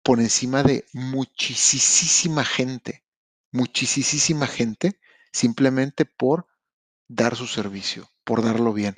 por 0.04 0.20
encima 0.20 0.64
de 0.64 0.86
muchísima 0.94 2.46
gente, 2.46 3.04
muchísima 3.52 4.48
gente, 4.48 5.00
simplemente 5.32 6.06
por 6.06 6.48
dar 7.08 7.36
su 7.36 7.48
servicio, 7.48 8.10
por 8.24 8.44
darlo 8.44 8.74
bien. 8.74 8.96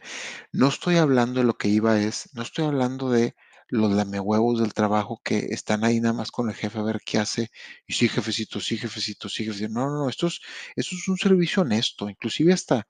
No 0.52 0.68
estoy 0.68 0.98
hablando 0.98 1.40
de 1.40 1.48
lo 1.48 1.58
que 1.58 1.70
iba 1.70 2.00
es, 2.00 2.30
no 2.34 2.44
estoy 2.44 2.66
hablando 2.66 3.10
de 3.10 3.36
los 3.72 3.92
lamehuevos 3.94 4.60
del 4.60 4.74
trabajo 4.74 5.22
que 5.24 5.48
están 5.52 5.86
ahí 5.86 6.02
nada 6.02 6.14
más 6.14 6.30
con 6.30 6.50
el 6.50 6.56
jefe 6.56 6.78
a 6.78 6.84
ver 6.84 7.00
qué 7.06 7.20
hace. 7.20 7.50
Y 7.88 7.94
sí, 7.94 8.10
jefecito, 8.10 8.60
sí, 8.60 8.78
jefecito, 8.78 9.30
sí, 9.30 9.46
jefecito. 9.46 9.70
No, 9.70 9.88
no, 9.88 10.04
no, 10.04 10.10
esto 10.10 10.28
es, 10.28 10.42
es 10.76 11.08
un 11.08 11.18
servicio 11.18 11.64
honesto. 11.64 12.10
Inclusive 12.10 12.54
hasta, 12.54 12.86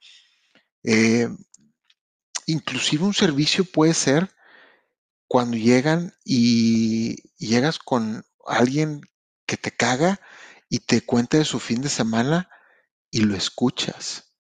eh, 0.84 1.30
inclusive 2.48 3.04
un 3.04 3.14
servicio 3.14 3.64
puede 3.64 3.94
ser 3.94 4.32
cuando 5.28 5.56
llegan 5.56 6.14
y, 6.26 7.16
llegas 7.38 7.78
con 7.78 8.26
alguien 8.48 9.02
que 9.46 9.58
te 9.58 9.72
caga 9.72 10.20
y 10.68 10.80
te 10.80 11.02
cuenta 11.02 11.38
de 11.38 11.46
su 11.46 11.60
fin 11.60 11.82
de 11.82 11.90
semana 11.90 12.50
y 13.12 13.22
lo 13.22 13.36
escuchas. 13.36 14.34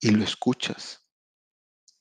Y 0.00 0.10
lo 0.10 0.24
escuchas. 0.24 1.04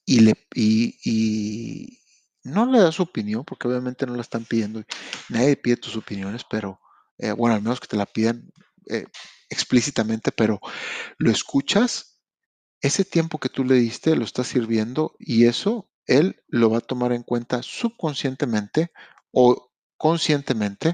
Y, 0.06 0.22
le, 0.22 0.36
y 0.56 2.00
no 2.48 2.66
le 2.66 2.80
das 2.80 2.96
su 2.96 3.04
opinión, 3.04 3.44
porque 3.46 3.68
obviamente 3.68 4.06
no 4.06 4.16
la 4.16 4.22
están 4.22 4.46
pidiendo. 4.46 4.84
Nadie 5.30 5.58
pide 5.58 5.78
tus 5.78 5.96
opiniones, 5.98 6.44
pero, 6.50 6.80
eh, 7.18 7.32
bueno, 7.32 7.56
al 7.56 7.62
menos 7.62 7.80
que 7.80 7.88
te 7.88 7.98
la 7.98 8.06
pidan 8.06 8.52
eh, 8.90 9.06
explícitamente, 9.50 10.32
pero 10.32 10.60
lo 11.18 11.32
escuchas, 11.32 12.20
ese 12.82 13.06
tiempo 13.06 13.40
que 13.40 13.50
tú 13.50 13.64
le 13.64 13.76
diste 13.76 14.16
lo 14.16 14.24
está 14.24 14.44
sirviendo 14.44 15.16
y 15.20 15.46
eso 15.46 15.90
él 16.06 16.44
lo 16.48 16.70
va 16.70 16.80
a 16.80 16.82
tomar 16.82 17.12
en 17.14 17.24
cuenta 17.24 17.62
subconscientemente 17.64 18.92
o 19.32 19.72
conscientemente, 19.98 20.94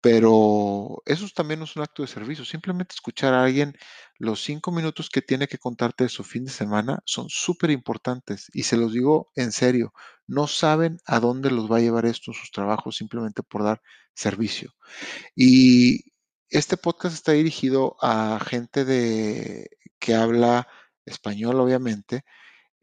pero 0.00 1.02
eso 1.06 1.26
también 1.34 1.62
es 1.62 1.76
un 1.76 1.82
acto 1.82 2.02
de 2.02 2.08
servicio. 2.08 2.44
Simplemente 2.44 2.94
escuchar 2.94 3.34
a 3.34 3.44
alguien 3.44 3.76
los 4.18 4.42
cinco 4.42 4.70
minutos 4.72 5.08
que 5.10 5.22
tiene 5.22 5.48
que 5.48 5.58
contarte 5.58 6.04
de 6.04 6.10
su 6.10 6.24
fin 6.24 6.44
de 6.44 6.52
semana 6.52 7.00
son 7.06 7.28
súper 7.30 7.70
importantes 7.70 8.50
y 8.52 8.64
se 8.64 8.76
los 8.76 8.92
digo 8.92 9.30
en 9.36 9.52
serio. 9.52 9.92
No 10.26 10.46
saben 10.46 10.98
a 11.06 11.20
dónde 11.20 11.50
los 11.50 11.70
va 11.70 11.78
a 11.78 11.80
llevar 11.80 12.06
esto 12.06 12.32
sus 12.32 12.50
trabajos 12.50 12.96
simplemente 12.96 13.42
por 13.42 13.62
dar 13.64 13.82
servicio. 14.14 14.72
Y 15.36 16.12
este 16.50 16.76
podcast 16.76 17.14
está 17.14 17.32
dirigido 17.32 17.96
a 18.00 18.38
gente 18.40 18.84
de, 18.84 19.68
que 19.98 20.14
habla 20.14 20.68
español, 21.06 21.60
obviamente. 21.60 22.24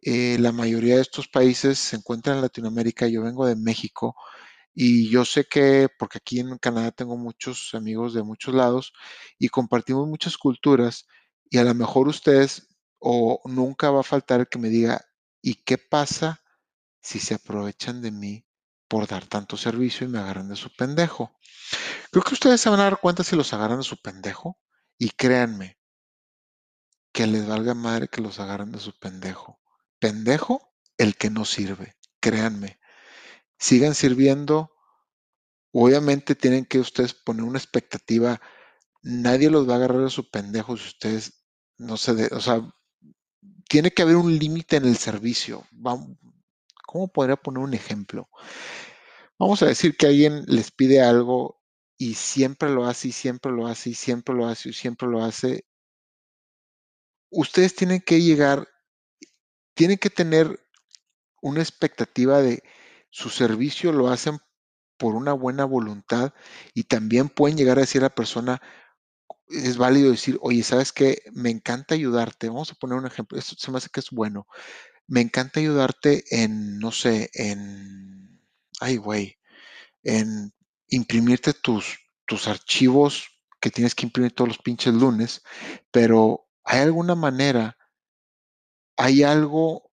Eh, 0.02 0.38
la 0.40 0.52
mayoría 0.52 0.96
de 0.96 1.02
estos 1.02 1.28
países 1.28 1.80
se 1.80 1.96
encuentran 1.98 2.38
en 2.38 2.42
Latinoamérica. 2.44 3.08
Yo 3.08 3.24
vengo 3.24 3.46
de 3.46 3.56
México 3.56 4.16
y 4.74 5.10
yo 5.10 5.26
sé 5.26 5.46
que, 5.46 5.90
porque 6.00 6.18
aquí 6.20 6.40
en 6.40 6.58
Canadá 6.58 6.92
tengo 6.92 7.18
muchos 7.18 7.72
amigos 7.74 8.14
de 8.14 8.24
muchos 8.24 8.54
lados 8.56 8.94
y 9.38 9.50
compartimos 9.50 10.08
muchas 10.08 10.38
culturas 10.38 11.08
y 11.50 11.58
a 11.58 11.64
lo 11.64 11.74
mejor 11.76 12.08
ustedes 12.08 12.68
o 13.00 13.42
nunca 13.46 13.92
va 13.92 14.02
a 14.02 14.04
faltar 14.04 14.42
el 14.42 14.48
que 14.48 14.60
me 14.60 14.70
diga, 14.70 15.02
¿y 15.42 15.56
qué 15.64 15.78
pasa 15.78 16.42
si 17.02 17.20
se 17.20 17.36
aprovechan 17.36 18.02
de 18.02 18.12
mí 18.12 18.46
por 18.88 19.08
dar 19.08 19.26
tanto 19.26 19.58
servicio 19.58 20.06
y 20.06 20.10
me 20.10 20.20
agarran 20.20 20.50
de 20.50 20.56
su 20.56 20.74
pendejo? 20.76 21.38
Creo 22.12 22.24
que 22.24 22.34
ustedes 22.34 22.62
se 22.62 22.70
van 22.70 22.80
a 22.80 22.84
dar 22.84 23.00
cuenta 23.00 23.24
si 23.24 23.36
los 23.36 23.54
agarran 23.54 23.80
de 23.80 23.84
su 23.84 24.02
pendejo 24.02 24.60
y 24.98 25.10
créanme 25.10 25.80
que 27.12 27.28
les 27.28 27.48
valga 27.48 27.74
madre 27.74 28.08
que 28.08 28.22
los 28.22 28.40
agarren 28.40 28.72
de 28.72 28.80
su 28.80 28.98
pendejo. 28.98 29.60
Pendejo 30.00 30.74
el 30.98 31.16
que 31.16 31.30
no 31.30 31.46
sirve, 31.46 31.96
créanme. 32.20 32.80
Sigan 33.58 33.96
sirviendo. 33.96 34.72
Obviamente 35.72 36.36
tienen 36.36 36.66
que 36.66 36.80
ustedes 36.80 37.14
poner 37.14 37.44
una 37.44 37.60
expectativa. 37.60 38.42
Nadie 39.04 39.50
los 39.50 39.68
va 39.68 39.74
a 39.74 39.76
agarrar 39.78 40.04
de 40.04 40.10
su 40.10 40.30
pendejo 40.30 40.78
si 40.78 40.88
ustedes 40.88 41.46
no 41.78 41.98
se 41.98 42.14
de, 42.14 42.28
o 42.36 42.40
sea, 42.40 42.62
tiene 43.68 43.92
que 43.92 44.02
haber 44.02 44.18
un 44.18 44.38
límite 44.38 44.78
en 44.78 44.86
el 44.86 44.98
servicio. 44.98 45.66
¿Cómo 46.92 47.08
podría 47.08 47.38
poner 47.38 47.64
un 47.64 47.74
ejemplo? 47.74 48.30
Vamos 49.40 49.64
a 49.64 49.68
decir 49.68 49.96
que 49.96 50.08
alguien 50.08 50.44
les 50.48 50.72
pide 50.72 51.02
algo 51.02 51.62
y 51.98 52.16
siempre 52.16 52.70
lo 52.70 52.86
hace 52.86 53.08
y 53.08 53.12
siempre 53.14 53.54
lo 53.54 53.66
hace 53.66 53.92
y 53.92 53.94
siempre 53.94 54.36
lo 54.36 54.46
hace 54.46 54.70
y 54.70 54.74
siempre 54.74 55.08
lo 55.08 55.24
hace. 55.24 55.64
Ustedes 57.30 57.76
tienen 57.76 58.02
que 58.02 58.20
llegar, 58.20 58.68
tienen 59.74 59.98
que 60.00 60.10
tener 60.10 60.60
una 61.42 61.62
expectativa 61.62 62.42
de 62.42 62.62
su 63.10 63.30
servicio 63.30 63.94
lo 63.94 64.10
hacen 64.10 64.40
por 64.98 65.16
una 65.16 65.32
buena 65.32 65.64
voluntad 65.64 66.34
y 66.74 66.84
también 66.84 67.30
pueden 67.30 67.58
llegar 67.58 67.78
a 67.78 67.82
decir 67.82 68.02
a 68.02 68.08
la 68.08 68.16
persona, 68.16 68.62
es 69.48 69.78
válido 69.78 70.12
decir, 70.12 70.38
oye, 70.42 70.62
¿sabes 70.64 70.92
qué? 70.92 71.24
Me 71.32 71.52
encanta 71.52 71.96
ayudarte. 71.96 72.50
Vamos 72.50 72.72
a 72.72 72.76
poner 72.76 72.98
un 72.98 73.08
ejemplo. 73.08 73.40
Esto 73.40 73.56
se 73.58 73.72
me 73.72 73.78
hace 73.78 73.90
que 73.90 74.02
es 74.02 74.10
bueno. 74.12 74.46
Me 75.08 75.22
encanta 75.22 75.60
ayudarte 75.60 76.24
en, 76.32 76.80
no 76.80 76.92
sé, 76.92 77.30
en, 77.34 78.42
ay, 78.80 78.98
güey, 78.98 79.38
en 80.04 80.54
imprimirte 80.90 81.54
tus, 81.54 82.00
tus 82.26 82.48
archivos 82.48 83.30
que 83.62 83.72
tienes 83.72 83.96
que 83.96 84.06
imprimir 84.08 84.34
todos 84.34 84.50
los 84.50 84.60
pinches 84.60 84.94
lunes, 84.94 85.44
pero 85.92 86.48
hay 86.66 86.82
alguna 86.82 87.16
manera, 87.16 87.78
hay 88.98 89.24
algo 89.24 89.92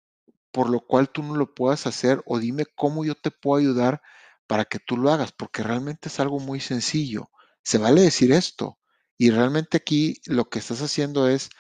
por 0.52 0.70
lo 0.70 0.80
cual 0.80 1.10
tú 1.10 1.22
no 1.22 1.36
lo 1.36 1.54
puedas 1.54 1.86
hacer 1.86 2.22
o 2.26 2.38
dime 2.38 2.66
cómo 2.76 3.04
yo 3.04 3.14
te 3.14 3.30
puedo 3.30 3.60
ayudar 3.60 4.02
para 4.46 4.64
que 4.66 4.78
tú 4.80 4.96
lo 4.98 5.12
hagas, 5.12 5.32
porque 5.32 5.62
realmente 5.62 6.08
es 6.08 6.20
algo 6.20 6.40
muy 6.40 6.60
sencillo. 6.60 7.30
Se 7.64 7.78
vale 7.78 8.02
decir 8.02 8.32
esto. 8.32 8.78
Y 9.18 9.30
realmente 9.30 9.78
aquí 9.78 10.20
lo 10.26 10.50
que 10.50 10.58
estás 10.60 10.82
haciendo 10.82 11.28
es, 11.28 11.50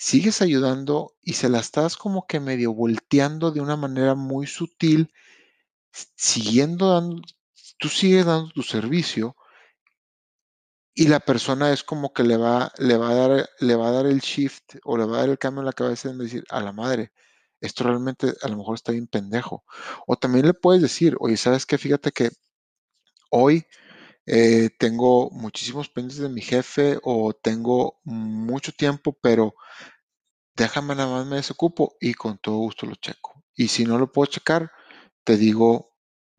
sigues 0.00 0.40
ayudando 0.40 1.14
y 1.20 1.34
se 1.34 1.50
la 1.50 1.60
estás 1.60 1.98
como 1.98 2.26
que 2.26 2.40
medio 2.40 2.72
volteando 2.72 3.50
de 3.50 3.60
una 3.60 3.76
manera 3.76 4.14
muy 4.14 4.46
sutil, 4.46 5.12
siguiendo 6.16 6.94
dando, 6.94 7.20
tú 7.78 7.90
sigues 7.90 8.24
dando 8.24 8.48
tu 8.48 8.62
servicio 8.62 9.36
y 10.94 11.08
la 11.08 11.20
persona 11.20 11.70
es 11.70 11.84
como 11.84 12.14
que 12.14 12.22
le 12.22 12.38
va, 12.38 12.72
le 12.78 12.96
va 12.96 13.10
a 13.10 13.14
dar, 13.14 13.50
le 13.60 13.76
va 13.76 13.88
a 13.88 13.92
dar 13.92 14.06
el 14.06 14.20
shift 14.20 14.76
o 14.84 14.96
le 14.96 15.04
va 15.04 15.18
a 15.18 15.20
dar 15.20 15.28
el 15.28 15.38
cambio 15.38 15.60
en 15.60 15.66
la 15.66 15.74
cabeza 15.74 16.08
y 16.08 16.16
decir, 16.16 16.44
a 16.48 16.62
la 16.62 16.72
madre, 16.72 17.12
esto 17.60 17.84
realmente 17.84 18.32
a 18.40 18.48
lo 18.48 18.56
mejor 18.56 18.76
está 18.76 18.92
bien 18.92 19.06
pendejo. 19.06 19.64
O 20.06 20.16
también 20.16 20.46
le 20.46 20.54
puedes 20.54 20.80
decir, 20.80 21.14
oye, 21.20 21.36
¿sabes 21.36 21.66
qué? 21.66 21.76
Fíjate 21.76 22.10
que 22.10 22.30
hoy 23.30 23.66
eh, 24.26 24.70
tengo 24.78 25.30
muchísimos 25.30 25.88
pendientes 25.88 26.18
de 26.22 26.28
mi 26.28 26.40
jefe 26.40 26.98
o 27.02 27.32
tengo 27.32 28.00
mucho 28.04 28.72
tiempo, 28.72 29.18
pero 29.20 29.54
déjame 30.54 30.94
nada 30.94 31.10
más 31.10 31.26
me 31.26 31.36
desocupo 31.36 31.96
y 32.00 32.14
con 32.14 32.38
todo 32.38 32.56
gusto 32.56 32.86
lo 32.86 32.94
checo. 32.96 33.44
Y 33.54 33.68
si 33.68 33.84
no 33.84 33.98
lo 33.98 34.12
puedo 34.12 34.26
checar, 34.26 34.70
te 35.24 35.36
digo 35.36 35.96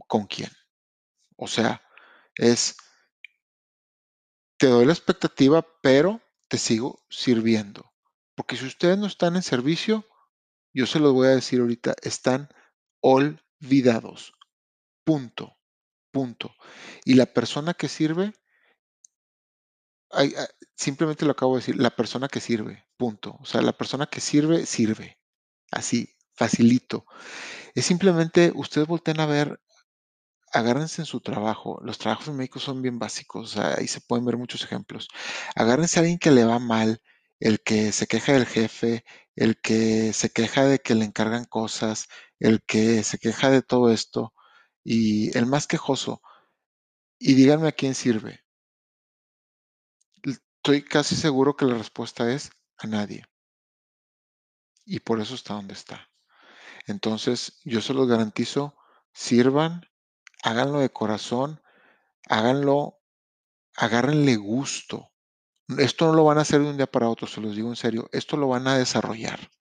con 0.08 0.26
quién. 0.26 0.50
O 1.38 1.48
sea, 1.48 1.82
es, 2.36 2.78
te 4.58 4.68
doy 4.68 4.86
la 4.86 4.94
expectativa, 4.94 5.66
pero 5.82 6.22
te 6.48 6.58
sigo 6.58 7.04
sirviendo. 7.10 7.92
Porque 8.36 8.58
si 8.58 8.66
ustedes 8.66 8.98
no 8.98 9.08
están 9.08 9.36
en 9.36 9.44
servicio, 9.44 10.06
yo 10.74 10.86
se 10.86 11.00
los 11.00 11.14
voy 11.14 11.28
a 11.28 11.36
decir 11.36 11.60
ahorita, 11.60 11.96
están 12.02 12.50
olvidados. 13.02 14.34
Punto. 15.04 15.58
Punto. 16.12 16.54
Y 17.06 17.16
la 17.16 17.26
persona 17.26 17.74
que 17.74 17.88
sirve, 17.88 18.34
simplemente 20.76 21.26
lo 21.26 21.32
acabo 21.32 21.56
de 21.56 21.62
decir, 21.62 21.76
la 21.78 21.92
persona 21.96 22.28
que 22.28 22.42
sirve. 22.42 22.86
Punto. 22.98 23.38
O 23.40 23.46
sea, 23.46 23.62
la 23.62 23.74
persona 23.74 24.08
que 24.08 24.22
sirve, 24.22 24.66
sirve. 24.66 25.18
Así, 25.72 26.16
facilito. 26.34 27.06
Es 27.76 27.86
simplemente, 27.86 28.52
ustedes 28.56 28.88
volteen 28.88 29.20
a 29.22 29.26
ver 29.26 29.60
agárrense 30.54 31.02
en 31.02 31.06
su 31.06 31.22
trabajo. 31.22 31.80
Los 31.84 31.98
trabajos 31.98 32.28
en 32.28 32.38
México 32.38 32.60
son 32.60 32.82
bien 32.82 33.00
básicos, 33.00 33.56
o 33.58 33.62
ahí 33.62 33.88
se 33.88 34.02
pueden 34.02 34.26
ver 34.26 34.38
muchos 34.38 34.64
ejemplos. 34.64 35.08
Agárrense 35.56 36.00
a 36.00 36.02
alguien 36.02 36.20
que 36.20 36.32
le 36.32 36.44
va 36.46 36.60
mal, 36.60 37.02
el 37.40 37.62
que 37.62 37.92
se 37.92 38.08
queja 38.08 38.34
del 38.34 38.46
jefe, 38.46 39.04
el 39.36 39.60
que 39.62 40.14
se 40.14 40.30
queja 40.30 40.66
de 40.66 40.80
que 40.80 40.96
le 40.96 41.06
encargan 41.06 41.46
cosas, 41.46 42.08
el 42.40 42.62
que 42.64 43.04
se 43.04 43.18
queja 43.18 43.50
de 43.50 43.62
todo 43.62 43.92
esto 43.92 44.34
y 44.84 45.36
el 45.38 45.46
más 45.46 45.68
quejoso. 45.68 46.22
Y 47.20 47.34
díganme 47.36 47.68
a 47.68 47.72
quién 47.74 47.96
sirve. 47.96 48.44
Estoy 50.24 50.84
casi 50.84 51.16
seguro 51.16 51.56
que 51.56 51.66
la 51.66 51.76
respuesta 51.76 52.32
es 52.32 52.52
a 52.78 52.88
nadie. 52.88 53.26
Y 54.86 55.00
por 55.00 55.20
eso 55.20 55.36
está 55.36 55.54
donde 55.54 55.74
está. 55.74 56.10
Entonces, 56.88 57.60
yo 57.64 57.82
se 57.82 57.94
los 57.94 58.08
garantizo, 58.08 58.76
sirvan, 59.14 59.86
háganlo 60.44 60.80
de 60.80 60.92
corazón, 60.92 61.62
háganlo, 62.28 63.00
agárrenle 63.76 64.36
gusto. 64.36 65.12
Esto 65.78 66.08
no 66.08 66.14
lo 66.14 66.24
van 66.26 66.40
a 66.40 66.42
hacer 66.42 66.62
de 66.62 66.70
un 66.70 66.78
día 66.78 66.88
para 66.88 67.10
otro, 67.10 67.28
se 67.28 67.42
los 67.42 67.56
digo 67.56 67.70
en 67.70 67.76
serio, 67.76 68.10
esto 68.12 68.36
lo 68.36 68.48
van 68.48 68.68
a 68.68 68.78
desarrollar. 68.78 69.52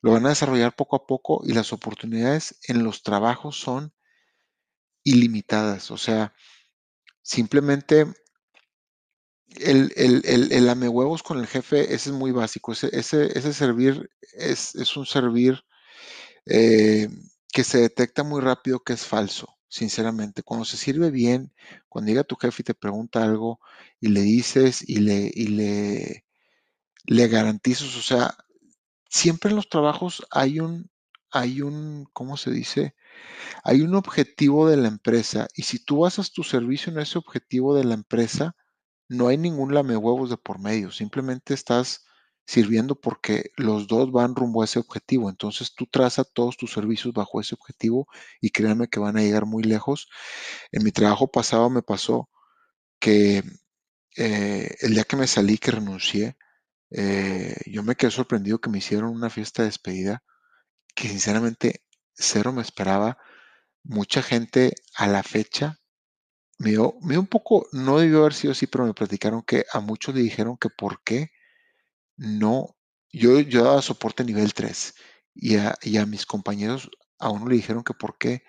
Lo 0.00 0.12
van 0.12 0.26
a 0.26 0.30
desarrollar 0.30 0.76
poco 0.76 0.96
a 0.96 1.06
poco 1.06 1.40
y 1.44 1.52
las 1.52 1.72
oportunidades 1.72 2.58
en 2.68 2.84
los 2.84 3.02
trabajos 3.02 3.58
son 3.58 3.92
ilimitadas. 5.08 5.90
O 5.90 5.96
sea, 5.98 6.32
simplemente 7.22 8.06
el, 9.56 9.92
el, 9.96 10.22
el, 10.24 10.52
el 10.52 10.88
huevos 10.88 11.22
con 11.22 11.38
el 11.38 11.46
jefe, 11.46 11.94
ese 11.94 12.10
es 12.10 12.12
muy 12.12 12.32
básico. 12.32 12.72
Ese, 12.72 12.90
ese, 12.92 13.26
ese 13.38 13.52
servir 13.52 14.10
es, 14.34 14.74
es 14.74 14.96
un 14.96 15.06
servir 15.06 15.64
eh, 16.46 17.08
que 17.52 17.64
se 17.64 17.78
detecta 17.78 18.22
muy 18.22 18.40
rápido 18.40 18.80
que 18.80 18.92
es 18.92 19.06
falso, 19.06 19.58
sinceramente. 19.68 20.42
Cuando 20.42 20.64
se 20.64 20.76
sirve 20.76 21.10
bien, 21.10 21.52
cuando 21.88 22.10
llega 22.10 22.24
tu 22.24 22.36
jefe 22.36 22.62
y 22.62 22.64
te 22.64 22.74
pregunta 22.74 23.22
algo 23.22 23.60
y 24.00 24.08
le 24.08 24.20
dices 24.20 24.88
y 24.88 24.98
le, 25.00 25.30
y 25.34 25.48
le, 25.48 26.26
le 27.06 27.28
garantizas, 27.28 27.96
o 27.96 28.02
sea, 28.02 28.36
siempre 29.08 29.50
en 29.50 29.56
los 29.56 29.68
trabajos 29.68 30.26
hay 30.30 30.60
un, 30.60 30.90
hay 31.30 31.62
un, 31.62 32.06
¿cómo 32.12 32.36
se 32.36 32.50
dice? 32.50 32.94
Hay 33.64 33.82
un 33.82 33.94
objetivo 33.94 34.68
de 34.68 34.76
la 34.76 34.88
empresa 34.88 35.48
y 35.54 35.62
si 35.62 35.84
tú 35.84 36.00
basas 36.00 36.32
tu 36.32 36.42
servicio 36.42 36.92
en 36.92 37.00
ese 37.00 37.18
objetivo 37.18 37.74
de 37.74 37.84
la 37.84 37.94
empresa, 37.94 38.54
no 39.08 39.28
hay 39.28 39.38
ningún 39.38 39.74
lamehuevos 39.74 40.30
de 40.30 40.36
por 40.36 40.58
medio, 40.58 40.90
simplemente 40.90 41.54
estás 41.54 42.04
sirviendo 42.48 42.98
porque 42.98 43.52
los 43.56 43.86
dos 43.88 44.10
van 44.10 44.34
rumbo 44.34 44.62
a 44.62 44.64
ese 44.64 44.78
objetivo. 44.78 45.28
Entonces 45.28 45.74
tú 45.74 45.86
traza 45.86 46.24
todos 46.24 46.56
tus 46.56 46.72
servicios 46.72 47.12
bajo 47.12 47.40
ese 47.42 47.54
objetivo 47.54 48.08
y 48.40 48.50
créanme 48.50 48.88
que 48.88 49.00
van 49.00 49.18
a 49.18 49.20
llegar 49.20 49.44
muy 49.44 49.62
lejos. 49.62 50.08
En 50.72 50.82
mi 50.82 50.90
trabajo 50.90 51.30
pasado 51.30 51.68
me 51.68 51.82
pasó 51.82 52.30
que 53.00 53.42
eh, 54.16 54.76
el 54.80 54.94
día 54.94 55.04
que 55.04 55.16
me 55.16 55.26
salí, 55.26 55.58
que 55.58 55.72
renuncié, 55.72 56.38
eh, 56.90 57.54
yo 57.66 57.82
me 57.82 57.96
quedé 57.96 58.10
sorprendido 58.10 58.60
que 58.60 58.70
me 58.70 58.78
hicieron 58.78 59.10
una 59.10 59.30
fiesta 59.30 59.62
de 59.62 59.68
despedida 59.68 60.22
que 60.94 61.08
sinceramente 61.08 61.82
cero 62.18 62.52
me 62.52 62.62
esperaba. 62.62 63.18
Mucha 63.84 64.22
gente 64.22 64.74
a 64.96 65.06
la 65.06 65.22
fecha 65.22 65.78
me 66.58 66.70
dio, 66.70 66.96
me 67.02 67.10
dio 67.14 67.20
un 67.20 67.26
poco, 67.26 67.66
no 67.72 67.98
debió 67.98 68.20
haber 68.20 68.34
sido 68.34 68.52
así, 68.52 68.66
pero 68.66 68.84
me 68.84 68.94
platicaron 68.94 69.42
que 69.42 69.64
a 69.72 69.80
muchos 69.80 70.14
le 70.14 70.22
dijeron 70.22 70.56
que 70.58 70.68
por 70.70 71.02
qué 71.02 71.30
no, 72.16 72.76
yo, 73.12 73.40
yo 73.40 73.64
daba 73.64 73.82
soporte 73.82 74.24
nivel 74.24 74.54
3 74.54 74.94
y 75.34 75.56
a, 75.56 75.76
y 75.82 75.98
a 75.98 76.06
mis 76.06 76.26
compañeros 76.26 76.90
a 77.18 77.30
uno 77.30 77.46
le 77.46 77.56
dijeron 77.56 77.84
que 77.84 77.94
por 77.94 78.18
qué 78.18 78.42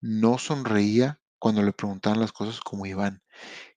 no 0.00 0.38
sonreía 0.38 1.20
cuando 1.38 1.62
le 1.62 1.72
preguntaban 1.72 2.20
las 2.20 2.32
cosas 2.32 2.60
como 2.60 2.86
iban. 2.86 3.22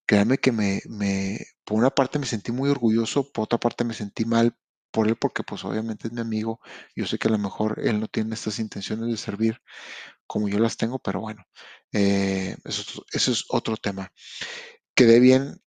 Créanme 0.06 0.40
que 0.40 0.52
me, 0.52 0.82
me, 0.90 1.40
por 1.66 1.78
una 1.78 1.92
parte 1.92 2.20
me 2.20 2.26
sentí 2.26 2.52
muy 2.52 2.70
orgulloso, 2.70 3.32
por 3.32 3.46
otra 3.46 3.60
parte 3.60 3.84
me 3.84 3.94
sentí 3.94 4.26
mal 4.26 4.58
por 5.00 5.08
él 5.08 5.16
porque 5.16 5.44
pues 5.44 5.64
obviamente 5.64 6.10
es 6.10 6.14
mi 6.14 6.20
amigo. 6.20 6.60
Yo 6.94 7.06
sé 7.06 7.18
que 7.18 7.30
a 7.30 7.32
lo 7.32 7.38
mejor 7.38 7.80
él 7.82 8.02
no 8.02 8.08
tiene 8.10 8.34
estas 8.36 8.60
intenciones 8.60 9.10
de 9.10 9.16
servir 9.16 9.62
como 10.28 10.50
yo 10.50 10.60
las 10.60 10.76
tengo, 10.76 11.00
pero 11.00 11.22
bueno, 11.22 11.46
eh, 11.94 12.58
eso, 12.66 13.06
eso 13.14 13.32
es 13.32 13.46
otro 13.48 13.78
tema. 13.78 14.12
Quedé 14.94 15.22
bien 15.22 15.62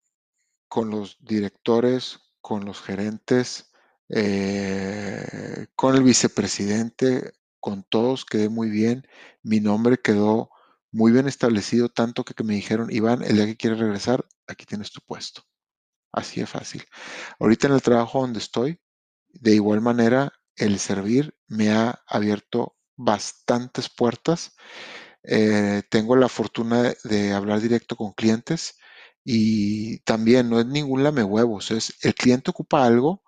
con 0.67 0.89
los 0.89 1.17
directores, 1.19 2.17
con 2.41 2.65
los 2.65 2.81
gerentes, 2.81 3.71
eh, 4.09 5.67
con 5.75 5.95
el 5.95 6.01
vicepresidente, 6.01 7.33
con 7.59 7.83
todos 7.83 8.25
quedé 8.25 8.49
muy 8.49 8.71
bien. 8.71 9.05
Mi 9.43 9.59
nombre 9.59 9.99
quedó 9.99 10.49
muy 10.91 11.11
bien 11.11 11.27
establecido, 11.27 11.89
tanto 11.89 12.25
que, 12.25 12.33
que 12.33 12.43
me 12.43 12.55
dijeron, 12.55 12.89
Iván, 12.91 13.21
el 13.21 13.35
día 13.35 13.45
que 13.45 13.57
quieres 13.57 13.77
regresar, 13.77 14.25
aquí 14.47 14.65
tienes 14.65 14.91
tu 14.91 15.01
puesto. 15.01 15.43
Así 16.11 16.39
de 16.39 16.47
fácil. 16.47 16.83
Ahorita 17.39 17.67
en 17.67 17.73
el 17.73 17.83
trabajo 17.83 18.21
donde 18.21 18.39
estoy, 18.39 18.79
de 19.33 19.55
igual 19.55 19.81
manera, 19.81 20.33
el 20.55 20.79
servir 20.79 21.35
me 21.47 21.71
ha 21.71 22.01
abierto 22.07 22.75
bastantes 22.95 23.89
puertas. 23.89 24.55
Eh, 25.23 25.83
tengo 25.89 26.15
la 26.15 26.29
fortuna 26.29 26.93
de, 27.03 27.33
hablar 27.33 27.61
directo 27.61 27.95
con 27.95 28.13
clientes 28.13 28.77
y 29.23 29.99
también 29.99 30.49
no 30.49 30.59
es 30.59 30.65
ningún 30.65 31.03
lame 31.03 31.23
huevos, 31.23 31.71
es 31.71 31.93
el 32.01 32.15
cliente 32.15 32.51
ocupa 32.51 32.85
algo, 32.85 33.23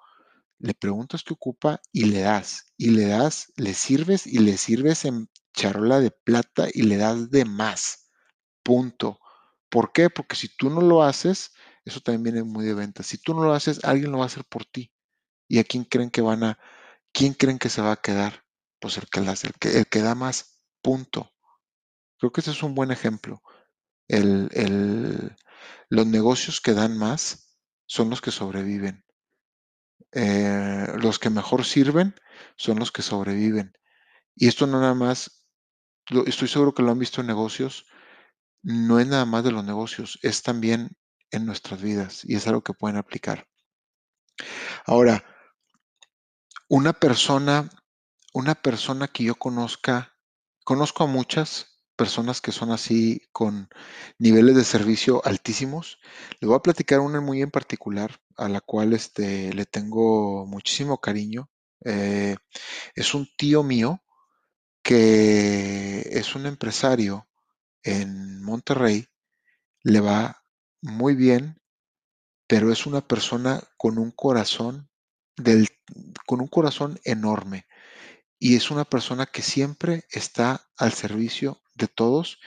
le 0.60 0.74
preguntas 0.74 1.24
qué 1.24 1.34
ocupa 1.34 1.82
y 1.92 2.06
le 2.06 2.22
das, 2.22 2.74
y 2.78 2.92
le 2.92 3.08
das, 3.08 3.52
le 3.58 3.74
sirves 3.74 4.28
y 4.28 4.40
le 4.40 4.58
sirves 4.58 5.06
en 5.06 5.30
charola 5.54 6.00
de 6.00 6.12
plata 6.12 6.68
y 6.74 6.84
le 6.84 6.98
das 6.98 7.30
de 7.32 7.46
más. 7.46 8.12
Punto. 8.64 9.20
¿Por 9.70 9.92
qué? 9.94 10.10
Porque 10.10 10.36
si 10.36 10.50
tú 10.56 10.70
no 10.70 10.82
lo 10.82 11.04
haces, 11.04 11.54
eso 11.86 12.02
también 12.02 12.24
viene 12.24 12.44
muy 12.44 12.66
de 12.66 12.74
venta. 12.74 13.04
Si 13.04 13.18
tú 13.18 13.34
no 13.34 13.44
lo 13.44 13.54
haces, 13.54 13.84
alguien 13.84 14.12
lo 14.12 14.20
va 14.20 14.26
a 14.26 14.28
hacer 14.28 14.46
por 14.46 14.66
ti. 14.66 14.92
¿Y 15.52 15.60
a 15.60 15.66
quién 15.66 15.84
creen 15.84 16.10
que 16.10 16.22
van 16.22 16.46
a, 16.46 16.58
quién 17.12 17.34
creen 17.34 17.60
que 17.60 17.68
se 17.68 17.82
va 17.82 17.92
a 17.92 18.02
quedar? 18.02 18.46
Pues 18.80 18.98
el 18.98 19.10
que, 19.10 19.20
las, 19.20 19.44
que, 19.60 19.80
el 19.80 19.86
que 19.86 20.02
da 20.02 20.16
más. 20.16 20.64
Punto. 20.82 21.30
Creo 22.18 22.32
que 22.32 22.40
ese 22.40 22.52
es 22.52 22.64
un 22.64 22.74
buen 22.74 22.90
ejemplo. 22.90 23.44
Los 24.08 26.08
negocios 26.08 26.62
que 26.62 26.74
dan 26.74 26.98
más 26.98 27.58
son 27.86 28.10
los 28.10 28.22
que 28.22 28.32
sobreviven. 28.32 29.04
Eh, 30.14 30.88
los 31.02 31.20
que 31.20 31.30
mejor 31.30 31.66
sirven 31.66 32.16
son 32.56 32.80
los 32.80 32.94
que 32.94 33.02
sobreviven. 33.02 33.74
Y 34.36 34.48
esto 34.48 34.68
no 34.68 34.80
nada 34.80 34.94
más, 34.94 35.50
estoy 36.28 36.48
seguro 36.48 36.74
que 36.74 36.82
lo 36.82 36.92
han 36.92 37.00
visto 37.00 37.20
en 37.20 37.28
negocios, 37.28 37.88
no 38.64 39.02
es 39.02 39.08
nada 39.08 39.26
más 39.26 39.44
de 39.44 39.52
los 39.52 39.66
negocios, 39.66 40.18
es 40.22 40.44
también 40.44 40.92
en 41.30 41.46
nuestras 41.46 41.82
vidas 41.82 42.22
y 42.24 42.36
es 42.36 42.48
algo 42.48 42.62
que 42.62 42.74
pueden 42.74 42.96
aplicar. 42.96 43.50
Ahora, 44.86 45.26
una 46.72 46.94
persona, 46.94 47.70
una 48.34 48.56
persona 48.56 49.10
que 49.10 49.26
yo 49.26 49.36
conozca, 49.36 50.16
conozco 50.64 51.04
a 51.04 51.08
muchas, 51.08 51.82
personas 51.98 52.40
que 52.40 52.54
son 52.54 52.72
así 52.72 53.28
con 53.34 53.68
niveles 54.18 54.56
de 54.56 54.64
servicio 54.64 55.22
altísimos. 55.26 56.00
Le 56.40 56.48
voy 56.48 56.56
a 56.56 56.62
platicar 56.62 57.02
una 57.02 57.20
muy 57.20 57.42
en 57.42 57.52
particular 57.52 58.22
a 58.38 58.48
la 58.48 58.62
cual 58.62 58.94
este, 58.94 59.54
le 59.54 59.66
tengo 59.66 60.46
muchísimo 60.46 61.02
cariño. 61.02 61.50
Eh, 61.84 62.38
es 62.96 63.14
un 63.16 63.28
tío 63.38 63.64
mío 63.64 64.02
que 64.82 66.08
es 66.10 66.36
un 66.36 66.46
empresario 66.46 67.28
en 67.84 68.42
Monterrey, 68.44 69.08
le 69.84 70.00
va 70.00 70.46
muy 70.82 71.16
bien, 71.16 71.60
pero 72.48 72.72
es 72.72 72.86
una 72.86 73.02
persona 73.02 73.62
con 73.76 73.98
un 73.98 74.12
corazón 74.12 74.91
con 76.26 76.42
un 76.42 76.48
corazón 76.48 77.00
enorme 77.04 77.66
y 78.40 78.56
es 78.56 78.72
una 78.72 78.86
persona 78.86 79.28
que 79.28 79.42
siempre 79.42 80.06
está 80.10 80.68
al 80.78 80.94
servicio 80.94 81.62
de 81.76 81.88
todos 81.88 82.40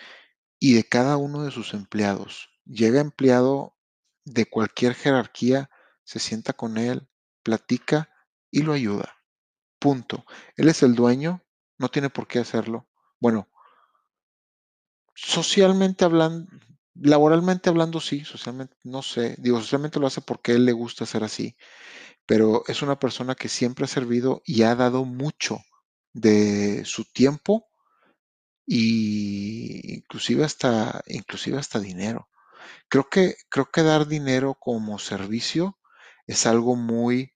y 0.59 0.75
de 0.75 0.85
cada 0.85 1.16
uno 1.16 1.44
de 1.44 1.51
sus 1.51 1.73
empleados. 1.73 2.51
Llega 2.64 3.01
empleado 3.01 3.77
de 4.25 4.47
cualquier 4.47 4.94
jerarquía, 4.94 5.70
se 6.03 6.18
sienta 6.18 6.53
con 6.53 6.79
él, 6.79 7.09
platica 7.42 8.11
y 8.51 8.62
lo 8.62 8.73
ayuda. 8.73 9.14
Punto. 9.79 10.25
Él 10.57 10.68
es 10.68 10.83
el 10.83 10.94
dueño, 10.94 11.44
no 11.79 11.90
tiene 11.90 12.11
por 12.11 12.27
qué 12.27 12.40
hacerlo. 12.40 12.88
Bueno, 13.20 13.49
socialmente 15.14 16.05
hablando, 16.05 16.51
laboralmente 16.94 17.68
hablando, 17.70 18.01
sí, 18.01 18.25
socialmente, 18.25 18.77
no 18.83 19.03
sé, 19.03 19.37
digo, 19.38 19.61
socialmente 19.61 20.01
lo 20.01 20.07
hace 20.07 20.20
porque 20.20 20.53
él 20.53 20.64
le 20.64 20.73
gusta 20.73 21.07
ser 21.07 21.25
así, 21.25 21.57
pero 22.27 22.65
es 22.69 22.83
una 22.83 22.99
persona 22.99 23.35
que 23.35 23.49
siempre 23.49 23.85
ha 23.85 23.89
servido 23.89 24.43
y 24.45 24.63
ha 24.63 24.75
dado 24.75 25.05
mucho 25.05 25.61
de 26.13 26.85
su 26.85 27.05
tiempo 27.05 27.67
y 28.67 29.97
inclusive 29.97 30.45
hasta, 30.45 31.03
inclusive 31.07 31.59
hasta 31.59 31.81
dinero. 31.81 32.29
Creo 32.89 33.09
que, 33.11 33.37
creo 33.51 33.71
que 33.71 33.83
dar 33.83 34.07
dinero 34.07 34.55
como 34.55 34.99
servicio 34.99 35.79
es 36.27 36.47
algo 36.47 36.77
muy, 36.77 37.33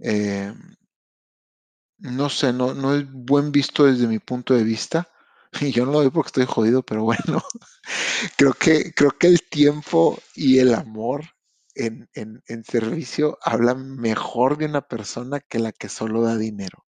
eh, 0.00 0.52
no 1.98 2.30
sé, 2.30 2.52
no, 2.52 2.74
no 2.74 2.94
es 2.94 3.10
buen 3.10 3.52
visto 3.52 3.84
desde 3.84 4.06
mi 4.06 4.18
punto 4.18 4.54
de 4.54 4.64
vista. 4.64 5.08
Y 5.60 5.72
yo 5.72 5.86
no 5.86 5.92
lo 5.92 6.00
doy 6.00 6.10
porque 6.10 6.28
estoy 6.28 6.44
jodido, 6.44 6.82
pero 6.82 7.04
bueno, 7.04 7.42
creo 8.36 8.52
que, 8.52 8.92
creo 8.92 9.12
que 9.12 9.28
el 9.28 9.42
tiempo 9.42 10.18
y 10.34 10.58
el 10.58 10.74
amor 10.74 11.24
en, 11.76 12.08
en, 12.14 12.42
en 12.48 12.64
servicio 12.64 13.38
hablan 13.42 13.96
mejor 13.96 14.58
de 14.58 14.66
una 14.66 14.82
persona 14.82 15.40
que 15.40 15.58
la 15.58 15.72
que 15.72 15.88
solo 15.88 16.22
da 16.22 16.36
dinero 16.36 16.86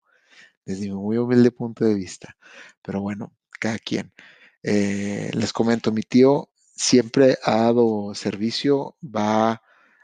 desde 0.65 0.87
mi 0.89 0.95
muy 0.95 1.17
humilde 1.17 1.51
punto 1.51 1.85
de 1.85 1.95
vista. 1.95 2.37
Pero 2.81 3.01
bueno, 3.01 3.33
cada 3.59 3.79
quien. 3.79 4.13
Eh, 4.63 5.31
les 5.33 5.53
comento, 5.53 5.91
mi 5.91 6.03
tío 6.03 6.49
siempre 6.75 7.37
ha 7.43 7.55
dado 7.57 8.13
servicio, 8.15 8.97
va 9.03 9.61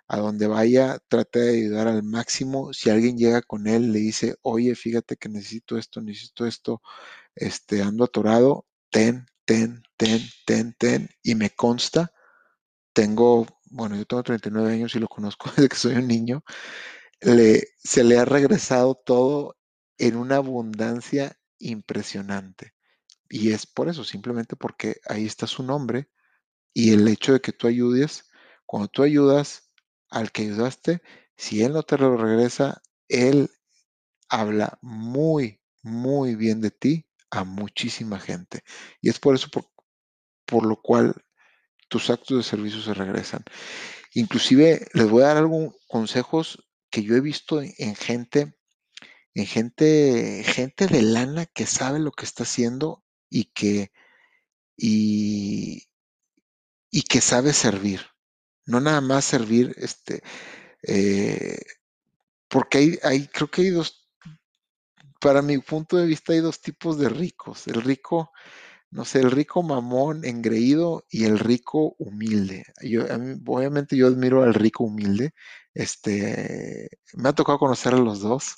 a 0.07 0.17
donde 0.17 0.47
vaya, 0.47 0.99
trata 1.07 1.39
de 1.39 1.57
ayudar 1.57 1.87
al 1.87 2.03
máximo. 2.03 2.73
Si 2.73 2.89
alguien 2.89 3.17
llega 3.17 3.41
con 3.41 3.67
él, 3.67 3.91
le 3.91 3.99
dice, 3.99 4.35
oye, 4.41 4.75
fíjate 4.75 5.17
que 5.17 5.29
necesito 5.29 5.77
esto, 5.77 6.01
necesito 6.01 6.45
esto, 6.45 6.81
este, 7.35 7.81
ando 7.81 8.05
atorado, 8.05 8.65
ten, 8.89 9.25
ten, 9.45 9.83
ten, 9.97 10.21
ten, 10.45 10.75
ten, 10.77 11.09
y 11.23 11.35
me 11.35 11.49
consta, 11.51 12.13
tengo, 12.93 13.47
bueno, 13.73 13.95
yo 13.95 14.05
tengo 14.05 14.23
39 14.23 14.71
años 14.71 14.95
y 14.95 14.99
lo 14.99 15.07
conozco 15.07 15.49
desde 15.55 15.69
que 15.69 15.75
soy 15.75 15.95
un 15.95 16.07
niño, 16.07 16.43
le, 17.21 17.67
se 17.77 18.03
le 18.03 18.19
ha 18.19 18.25
regresado 18.25 18.95
todo 18.95 19.57
en 19.97 20.15
una 20.15 20.37
abundancia 20.37 21.37
impresionante. 21.59 22.73
Y 23.29 23.51
es 23.51 23.65
por 23.65 23.89
eso, 23.89 24.03
simplemente 24.03 24.55
porque 24.55 24.97
ahí 25.07 25.25
está 25.25 25.47
su 25.47 25.63
nombre 25.63 26.09
y 26.73 26.93
el 26.93 27.07
hecho 27.07 27.33
de 27.33 27.41
que 27.41 27.51
tú 27.51 27.67
ayudes, 27.67 28.29
cuando 28.65 28.87
tú 28.89 29.03
ayudas 29.03 29.71
al 30.09 30.31
que 30.31 30.43
ayudaste, 30.43 31.01
si 31.35 31.63
él 31.63 31.73
no 31.73 31.81
te 31.83 31.97
lo 31.97 32.15
regresa, 32.15 32.83
él 33.07 33.49
habla 34.29 34.77
muy, 34.81 35.61
muy 35.81 36.35
bien 36.35 36.61
de 36.61 36.69
ti 36.69 37.07
a 37.31 37.43
muchísima 37.43 38.19
gente. 38.19 38.63
Y 39.01 39.09
es 39.09 39.19
por 39.19 39.33
eso 39.33 39.49
por, 39.49 39.65
por 40.45 40.65
lo 40.65 40.79
cual 40.79 41.15
tus 41.93 42.09
actos 42.09 42.37
de 42.37 42.43
servicio 42.43 42.81
se 42.81 42.95
regresan. 42.95 43.43
Inclusive 44.15 44.87
les 44.93 45.07
voy 45.07 45.21
a 45.21 45.27
dar 45.27 45.37
algunos 45.37 45.75
consejos 45.87 46.57
que 46.89 47.03
yo 47.03 47.15
he 47.15 47.21
visto 47.21 47.61
en, 47.61 47.71
en 47.77 47.95
gente 47.95 48.57
en 49.35 49.45
gente, 49.45 50.43
gente 50.43 50.87
de 50.87 51.03
lana 51.03 51.45
que 51.45 51.67
sabe 51.67 51.99
lo 51.99 52.11
que 52.11 52.25
está 52.25 52.43
haciendo 52.43 53.03
y 53.29 53.45
que, 53.45 53.91
y, 54.75 55.87
y 56.89 57.03
que 57.03 57.21
sabe 57.21 57.53
servir. 57.53 58.01
No 58.65 58.79
nada 58.79 59.01
más 59.01 59.25
servir, 59.25 59.75
este, 59.77 60.23
eh, 60.81 61.59
porque 62.47 62.77
hay, 62.79 62.99
hay, 63.03 63.27
creo 63.27 63.51
que 63.51 63.61
hay 63.61 63.69
dos, 63.69 64.09
para 65.19 65.43
mi 65.43 65.59
punto 65.59 65.97
de 65.97 66.07
vista 66.07 66.33
hay 66.33 66.39
dos 66.39 66.59
tipos 66.59 66.97
de 66.97 67.09
ricos. 67.09 67.67
El 67.67 67.83
rico, 67.83 68.31
no 68.93 69.05
sé, 69.05 69.19
el 69.19 69.31
rico 69.31 69.63
mamón, 69.63 70.23
engreído 70.23 71.05
y 71.09 71.25
el 71.25 71.39
rico 71.39 71.95
humilde. 71.97 72.63
Yo, 72.81 73.05
obviamente 73.47 73.97
yo 73.97 74.07
admiro 74.07 74.43
al 74.43 74.53
rico 74.53 74.83
humilde. 74.83 75.33
Este, 75.73 76.89
me 77.13 77.29
ha 77.29 77.33
tocado 77.33 77.57
conocer 77.57 77.93
a 77.95 77.97
los 77.97 78.21
dos. 78.21 78.55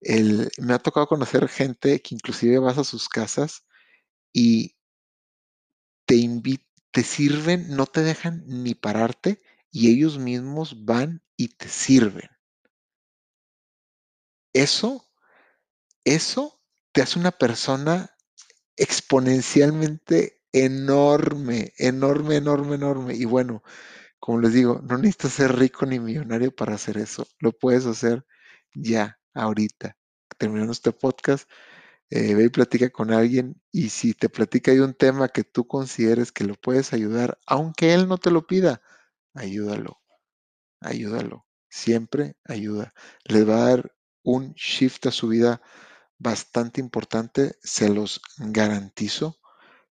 El, 0.00 0.50
me 0.58 0.74
ha 0.74 0.78
tocado 0.78 1.06
conocer 1.06 1.48
gente 1.48 2.00
que 2.02 2.14
inclusive 2.14 2.58
vas 2.58 2.78
a 2.78 2.84
sus 2.84 3.08
casas 3.08 3.64
y 4.32 4.76
te 6.06 6.16
invitan, 6.16 6.66
te 6.90 7.02
sirven, 7.02 7.74
no 7.74 7.86
te 7.86 8.02
dejan 8.02 8.44
ni 8.46 8.74
pararte 8.74 9.40
y 9.70 9.90
ellos 9.90 10.18
mismos 10.18 10.84
van 10.84 11.22
y 11.36 11.48
te 11.48 11.68
sirven. 11.68 12.28
Eso, 14.52 15.08
eso 16.04 16.60
te 16.92 17.02
hace 17.02 17.18
una 17.18 17.30
persona 17.30 18.17
exponencialmente 18.78 20.40
enorme, 20.52 21.72
enorme, 21.78 22.36
enorme, 22.36 22.76
enorme. 22.76 23.14
Y 23.14 23.24
bueno, 23.24 23.62
como 24.18 24.40
les 24.40 24.52
digo, 24.52 24.80
no 24.82 24.96
necesitas 24.98 25.32
ser 25.32 25.56
rico 25.56 25.86
ni 25.86 26.00
millonario 26.00 26.54
para 26.54 26.74
hacer 26.74 26.98
eso. 26.98 27.26
Lo 27.40 27.52
puedes 27.52 27.86
hacer 27.86 28.24
ya, 28.74 29.18
ahorita. 29.34 29.96
Terminando 30.38 30.72
este 30.72 30.92
podcast, 30.92 31.50
eh, 32.10 32.34
ve 32.34 32.44
y 32.44 32.48
platica 32.48 32.90
con 32.90 33.12
alguien 33.12 33.60
y 33.72 33.90
si 33.90 34.14
te 34.14 34.28
platica 34.28 34.72
de 34.72 34.82
un 34.82 34.94
tema 34.94 35.28
que 35.28 35.44
tú 35.44 35.66
consideres 35.66 36.32
que 36.32 36.44
lo 36.44 36.54
puedes 36.54 36.92
ayudar, 36.92 37.38
aunque 37.46 37.92
él 37.94 38.08
no 38.08 38.18
te 38.18 38.30
lo 38.30 38.46
pida, 38.46 38.80
ayúdalo, 39.34 40.00
ayúdalo, 40.80 41.46
siempre 41.68 42.36
ayuda. 42.44 42.92
Le 43.24 43.44
va 43.44 43.56
a 43.56 43.68
dar 43.70 43.92
un 44.22 44.52
shift 44.54 45.06
a 45.06 45.10
su 45.10 45.28
vida 45.28 45.60
bastante 46.18 46.80
importante, 46.80 47.56
se 47.62 47.88
los 47.88 48.20
garantizo, 48.38 49.38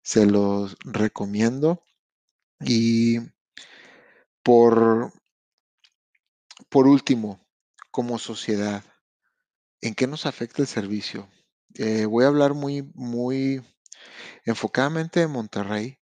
se 0.02 0.26
los 0.26 0.76
recomiendo 0.84 1.84
y 2.60 3.20
por, 4.44 5.14
por 6.70 6.88
último, 6.88 7.46
como 7.92 8.18
sociedad, 8.20 8.84
¿en 9.82 9.96
qué 9.96 10.08
nos 10.08 10.26
afecta 10.26 10.62
el 10.62 10.68
servicio? 10.68 11.30
Eh, 11.76 12.06
voy 12.06 12.26
a 12.26 12.28
hablar 12.28 12.54
muy, 12.54 12.84
muy 12.94 13.62
enfocadamente 14.46 15.20
de 15.22 15.28
Monterrey. 15.28 15.98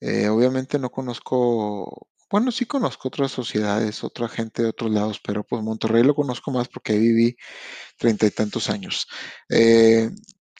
Eh, 0.00 0.28
obviamente 0.28 0.78
no 0.78 0.90
conozco, 0.90 2.08
bueno, 2.30 2.52
sí 2.52 2.66
conozco 2.66 3.08
otras 3.08 3.32
sociedades, 3.32 4.04
otra 4.04 4.28
gente 4.28 4.62
de 4.62 4.68
otros 4.70 4.90
lados, 4.92 5.20
pero 5.24 5.44
pues 5.44 5.62
Monterrey 5.62 6.02
lo 6.04 6.14
conozco 6.14 6.50
más 6.52 6.68
porque 6.68 6.92
ahí 6.92 6.98
viví 7.00 7.36
treinta 7.98 8.26
y 8.26 8.30
tantos 8.30 8.70
años. 8.70 9.08
Eh, 9.48 10.10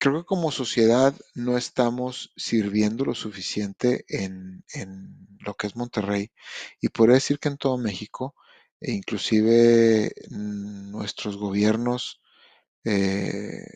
creo 0.00 0.20
que 0.20 0.24
como 0.26 0.50
sociedad 0.50 1.14
no 1.34 1.56
estamos 1.58 2.32
sirviendo 2.36 3.04
lo 3.04 3.14
suficiente 3.14 4.04
en, 4.08 4.64
en 4.74 5.28
lo 5.40 5.54
que 5.54 5.68
es 5.68 5.76
Monterrey 5.76 6.32
y 6.80 6.88
podría 6.88 7.14
decir 7.14 7.38
que 7.38 7.48
en 7.48 7.58
todo 7.58 7.78
México, 7.78 8.34
e 8.80 8.92
inclusive 8.92 10.12
mm, 10.30 10.90
nuestros 10.90 11.36
gobiernos 11.36 12.20
eh, 12.84 13.66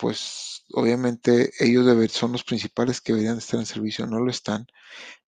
pues 0.00 0.64
obviamente 0.72 1.52
ellos 1.60 1.84
deben, 1.86 2.08
son 2.08 2.32
los 2.32 2.44
principales 2.44 3.00
que 3.00 3.12
deberían 3.12 3.38
estar 3.38 3.60
en 3.60 3.66
servicio, 3.66 4.06
no 4.06 4.20
lo 4.20 4.30
están, 4.30 4.66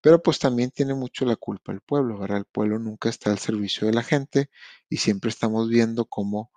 pero 0.01 0.21
pues 0.23 0.39
también 0.39 0.71
tiene 0.71 0.95
mucho 0.95 1.25
la 1.25 1.35
culpa 1.35 1.71
el 1.71 1.81
pueblo, 1.81 2.17
¿verdad? 2.19 2.39
El 2.39 2.45
pueblo 2.45 2.79
nunca 2.79 3.09
está 3.09 3.31
al 3.31 3.39
servicio 3.39 3.87
de 3.87 3.93
la 3.93 4.03
gente 4.03 4.49
y 4.89 4.97
siempre 4.97 5.29
estamos 5.29 5.69
viendo 5.69 6.05
cómo 6.05 6.51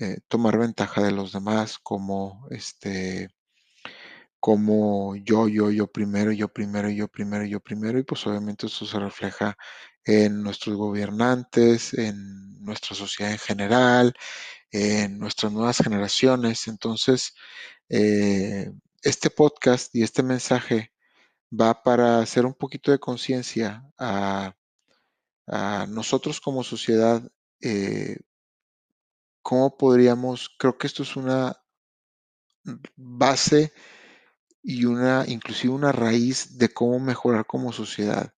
eh, 0.00 0.18
tomar 0.28 0.58
ventaja 0.58 1.02
de 1.02 1.12
los 1.12 1.32
demás, 1.32 1.78
como 1.78 2.46
este, 2.50 3.28
como 4.40 5.14
yo, 5.16 5.48
yo, 5.48 5.70
yo 5.70 5.86
primero, 5.88 6.32
yo 6.32 6.48
primero, 6.48 6.90
yo 6.90 7.08
primero, 7.08 7.44
yo 7.44 7.60
primero, 7.60 7.98
y 7.98 8.02
pues 8.04 8.26
obviamente 8.26 8.66
eso 8.66 8.86
se 8.86 8.98
refleja 8.98 9.56
en 10.04 10.42
nuestros 10.42 10.76
gobernantes, 10.76 11.94
en 11.94 12.60
nuestra 12.64 12.96
sociedad 12.96 13.32
en 13.32 13.38
general, 13.38 14.14
en 14.72 15.18
nuestras 15.18 15.52
nuevas 15.52 15.78
generaciones. 15.78 16.66
Entonces, 16.66 17.34
eh, 17.88 18.72
este 19.02 19.30
podcast 19.30 19.94
y 19.94 20.02
este 20.02 20.22
mensaje 20.22 20.92
va 21.52 21.82
para 21.82 22.20
hacer 22.20 22.46
un 22.46 22.54
poquito 22.54 22.90
de 22.90 22.98
conciencia 22.98 23.84
a, 23.98 24.54
nosotros 25.88 26.40
como 26.40 26.64
sociedad. 26.64 27.22
Eh, 27.60 28.16
¿Cómo 29.42 29.76
podríamos? 29.76 30.48
Creo 30.58 30.78
que 30.78 30.86
esto 30.86 31.02
es 31.02 31.14
una 31.16 31.54
base 32.96 33.72
y 34.62 34.84
una, 34.84 35.24
inclusive 35.26 35.74
una 35.74 35.92
raíz 35.92 36.56
de 36.56 36.68
cómo 36.70 36.98
mejorar 37.00 37.44
como 37.44 37.72
sociedad. 37.72 38.32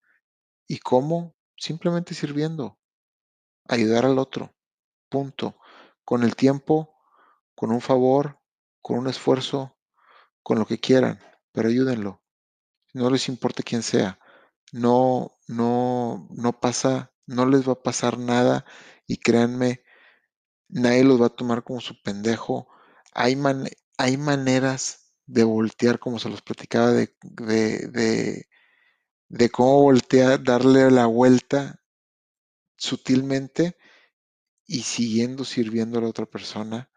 ¿Y 0.67 0.79
cómo? 0.79 1.37
Simplemente 1.57 2.15
sirviendo, 2.15 2.79
ayudar 3.69 4.07
al 4.07 4.19
otro, 4.19 4.53
punto. 5.09 5.57
Con 6.05 6.23
el 6.23 6.37
tiempo, 6.37 6.95
con 7.55 7.71
un 7.73 7.81
favor, 7.81 8.41
con 8.83 8.99
un 8.99 9.09
esfuerzo, 9.09 9.77
con 10.43 10.59
lo 10.59 10.67
que 10.67 10.79
quieran, 10.81 11.21
pero 11.53 11.69
ayúdenlo. 11.69 12.23
No 12.95 13.11
les 13.11 13.29
importa 13.29 13.63
quién 13.63 13.83
sea. 13.83 14.19
No, 14.73 15.39
no, 15.49 16.29
no 16.31 16.61
pasa, 16.61 17.13
no 17.27 17.47
les 17.47 17.69
va 17.69 17.75
a 17.75 17.83
pasar 17.83 18.19
nada 18.19 18.65
y 19.07 19.19
créanme, 19.19 19.83
nadie 20.69 21.05
los 21.05 21.21
va 21.21 21.27
a 21.27 21.37
tomar 21.37 21.65
como 21.65 21.81
su 21.81 22.01
pendejo. 22.03 22.69
Hay, 23.15 23.37
man, 23.37 23.67
hay 23.99 24.17
maneras 24.17 25.15
de 25.27 25.45
voltear, 25.45 25.99
como 25.99 26.19
se 26.19 26.29
los 26.29 26.43
platicaba, 26.43 26.93
de, 26.93 27.17
de, 27.23 27.89
de, 27.89 28.49
de 29.29 29.51
cómo 29.51 29.83
voltear, 29.83 30.43
darle 30.43 30.91
la 30.91 31.07
vuelta 31.07 31.83
sutilmente 32.77 33.77
y 34.67 34.83
siguiendo 34.83 35.45
sirviendo 35.45 35.99
a 35.99 36.03
la 36.03 36.09
otra 36.09 36.27
persona 36.27 36.91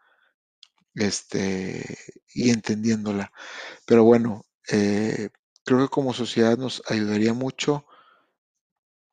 este, 0.94 1.96
y 2.34 2.50
entendiéndola. 2.50 3.32
Pero 3.86 4.04
bueno, 4.04 4.46
eh, 4.70 5.30
creo 5.64 5.80
que 5.80 5.88
como 5.88 6.14
sociedad 6.14 6.56
nos 6.58 6.82
ayudaría 6.88 7.34
mucho. 7.34 7.86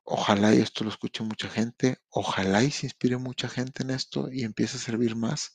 Ojalá 0.04 0.54
y 0.54 0.60
esto 0.60 0.84
lo 0.84 0.90
escuche 0.90 1.24
mucha 1.24 1.48
gente, 1.48 1.98
ojalá 2.10 2.62
y 2.62 2.70
se 2.70 2.86
inspire 2.86 3.16
mucha 3.16 3.48
gente 3.48 3.82
en 3.82 3.90
esto 3.90 4.28
y 4.32 4.44
empiece 4.44 4.76
a 4.76 4.80
servir 4.80 5.16
más. 5.16 5.54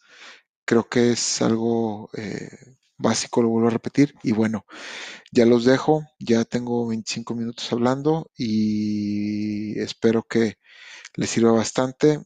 Creo 0.66 0.90
que 0.90 1.12
es 1.12 1.42
algo 1.42 2.10
eh, 2.18 2.50
básico, 2.98 3.42
lo 3.42 3.50
vuelvo 3.50 3.70
a 3.70 3.72
repetir. 3.72 4.16
Y 4.24 4.34
bueno, 4.34 4.66
ya 5.32 5.46
los 5.46 5.66
dejo, 5.66 6.04
ya 6.20 6.46
tengo 6.46 6.88
25 6.88 7.36
minutos 7.36 7.72
hablando 7.74 8.32
y 8.38 9.80
espero 9.80 10.24
que 10.24 10.58
les 11.16 11.30
sirva 11.32 11.52
bastante. 11.54 12.22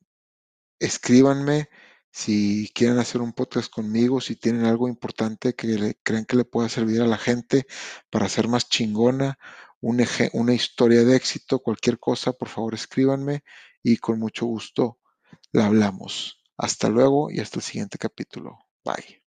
Escríbanme 0.80 1.70
si 2.12 2.72
quieren 2.74 2.98
hacer 3.00 3.22
un 3.22 3.34
podcast 3.34 3.72
conmigo, 3.72 4.22
si 4.22 4.36
tienen 4.38 4.66
algo 4.66 4.88
importante 4.88 5.54
que 5.54 5.68
le, 5.68 5.96
creen 6.04 6.26
que 6.26 6.38
le 6.38 6.46
pueda 6.46 6.70
servir 6.70 7.02
a 7.02 7.08
la 7.08 7.18
gente 7.18 7.68
para 8.10 8.30
ser 8.30 8.48
más 8.48 8.70
chingona, 8.70 9.38
un 9.82 10.04
una 10.34 10.54
historia 10.54 11.04
de 11.04 11.16
éxito, 11.16 11.60
cualquier 11.60 12.00
cosa, 12.00 12.34
por 12.34 12.50
favor 12.50 12.74
escríbanme 12.74 13.44
y 13.84 13.98
con 13.98 14.20
mucho 14.20 14.46
gusto 14.46 15.00
la 15.52 15.66
hablamos. 15.66 16.42
Hasta 16.58 16.90
luego 16.90 17.30
y 17.32 17.40
hasta 17.40 17.60
el 17.60 17.64
siguiente 17.64 17.98
capítulo. 17.98 18.60
Bye. 18.84 19.25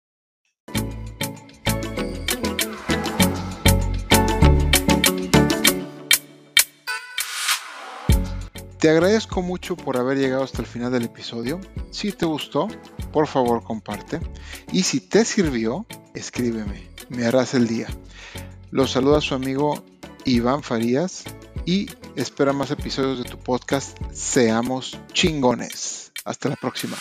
Te 8.78 8.90
agradezco 8.90 9.40
mucho 9.40 9.74
por 9.74 9.96
haber 9.96 10.18
llegado 10.18 10.44
hasta 10.44 10.60
el 10.60 10.66
final 10.66 10.92
del 10.92 11.04
episodio. 11.04 11.60
Si 11.90 12.12
te 12.12 12.26
gustó, 12.26 12.68
por 13.10 13.26
favor 13.26 13.62
comparte. 13.64 14.20
Y 14.70 14.82
si 14.82 15.00
te 15.00 15.24
sirvió, 15.24 15.86
escríbeme. 16.14 16.90
Me 17.08 17.24
harás 17.24 17.54
el 17.54 17.66
día. 17.66 17.88
Los 18.70 18.92
saluda 18.92 19.22
su 19.22 19.34
amigo 19.34 19.82
Iván 20.26 20.62
Farías 20.62 21.24
y 21.64 21.88
espera 22.16 22.52
más 22.52 22.70
episodios 22.70 23.18
de 23.18 23.24
tu 23.24 23.38
podcast 23.38 23.96
Seamos 24.12 24.98
chingones. 25.12 26.12
Hasta 26.24 26.50
la 26.50 26.56
próxima. 26.56 26.96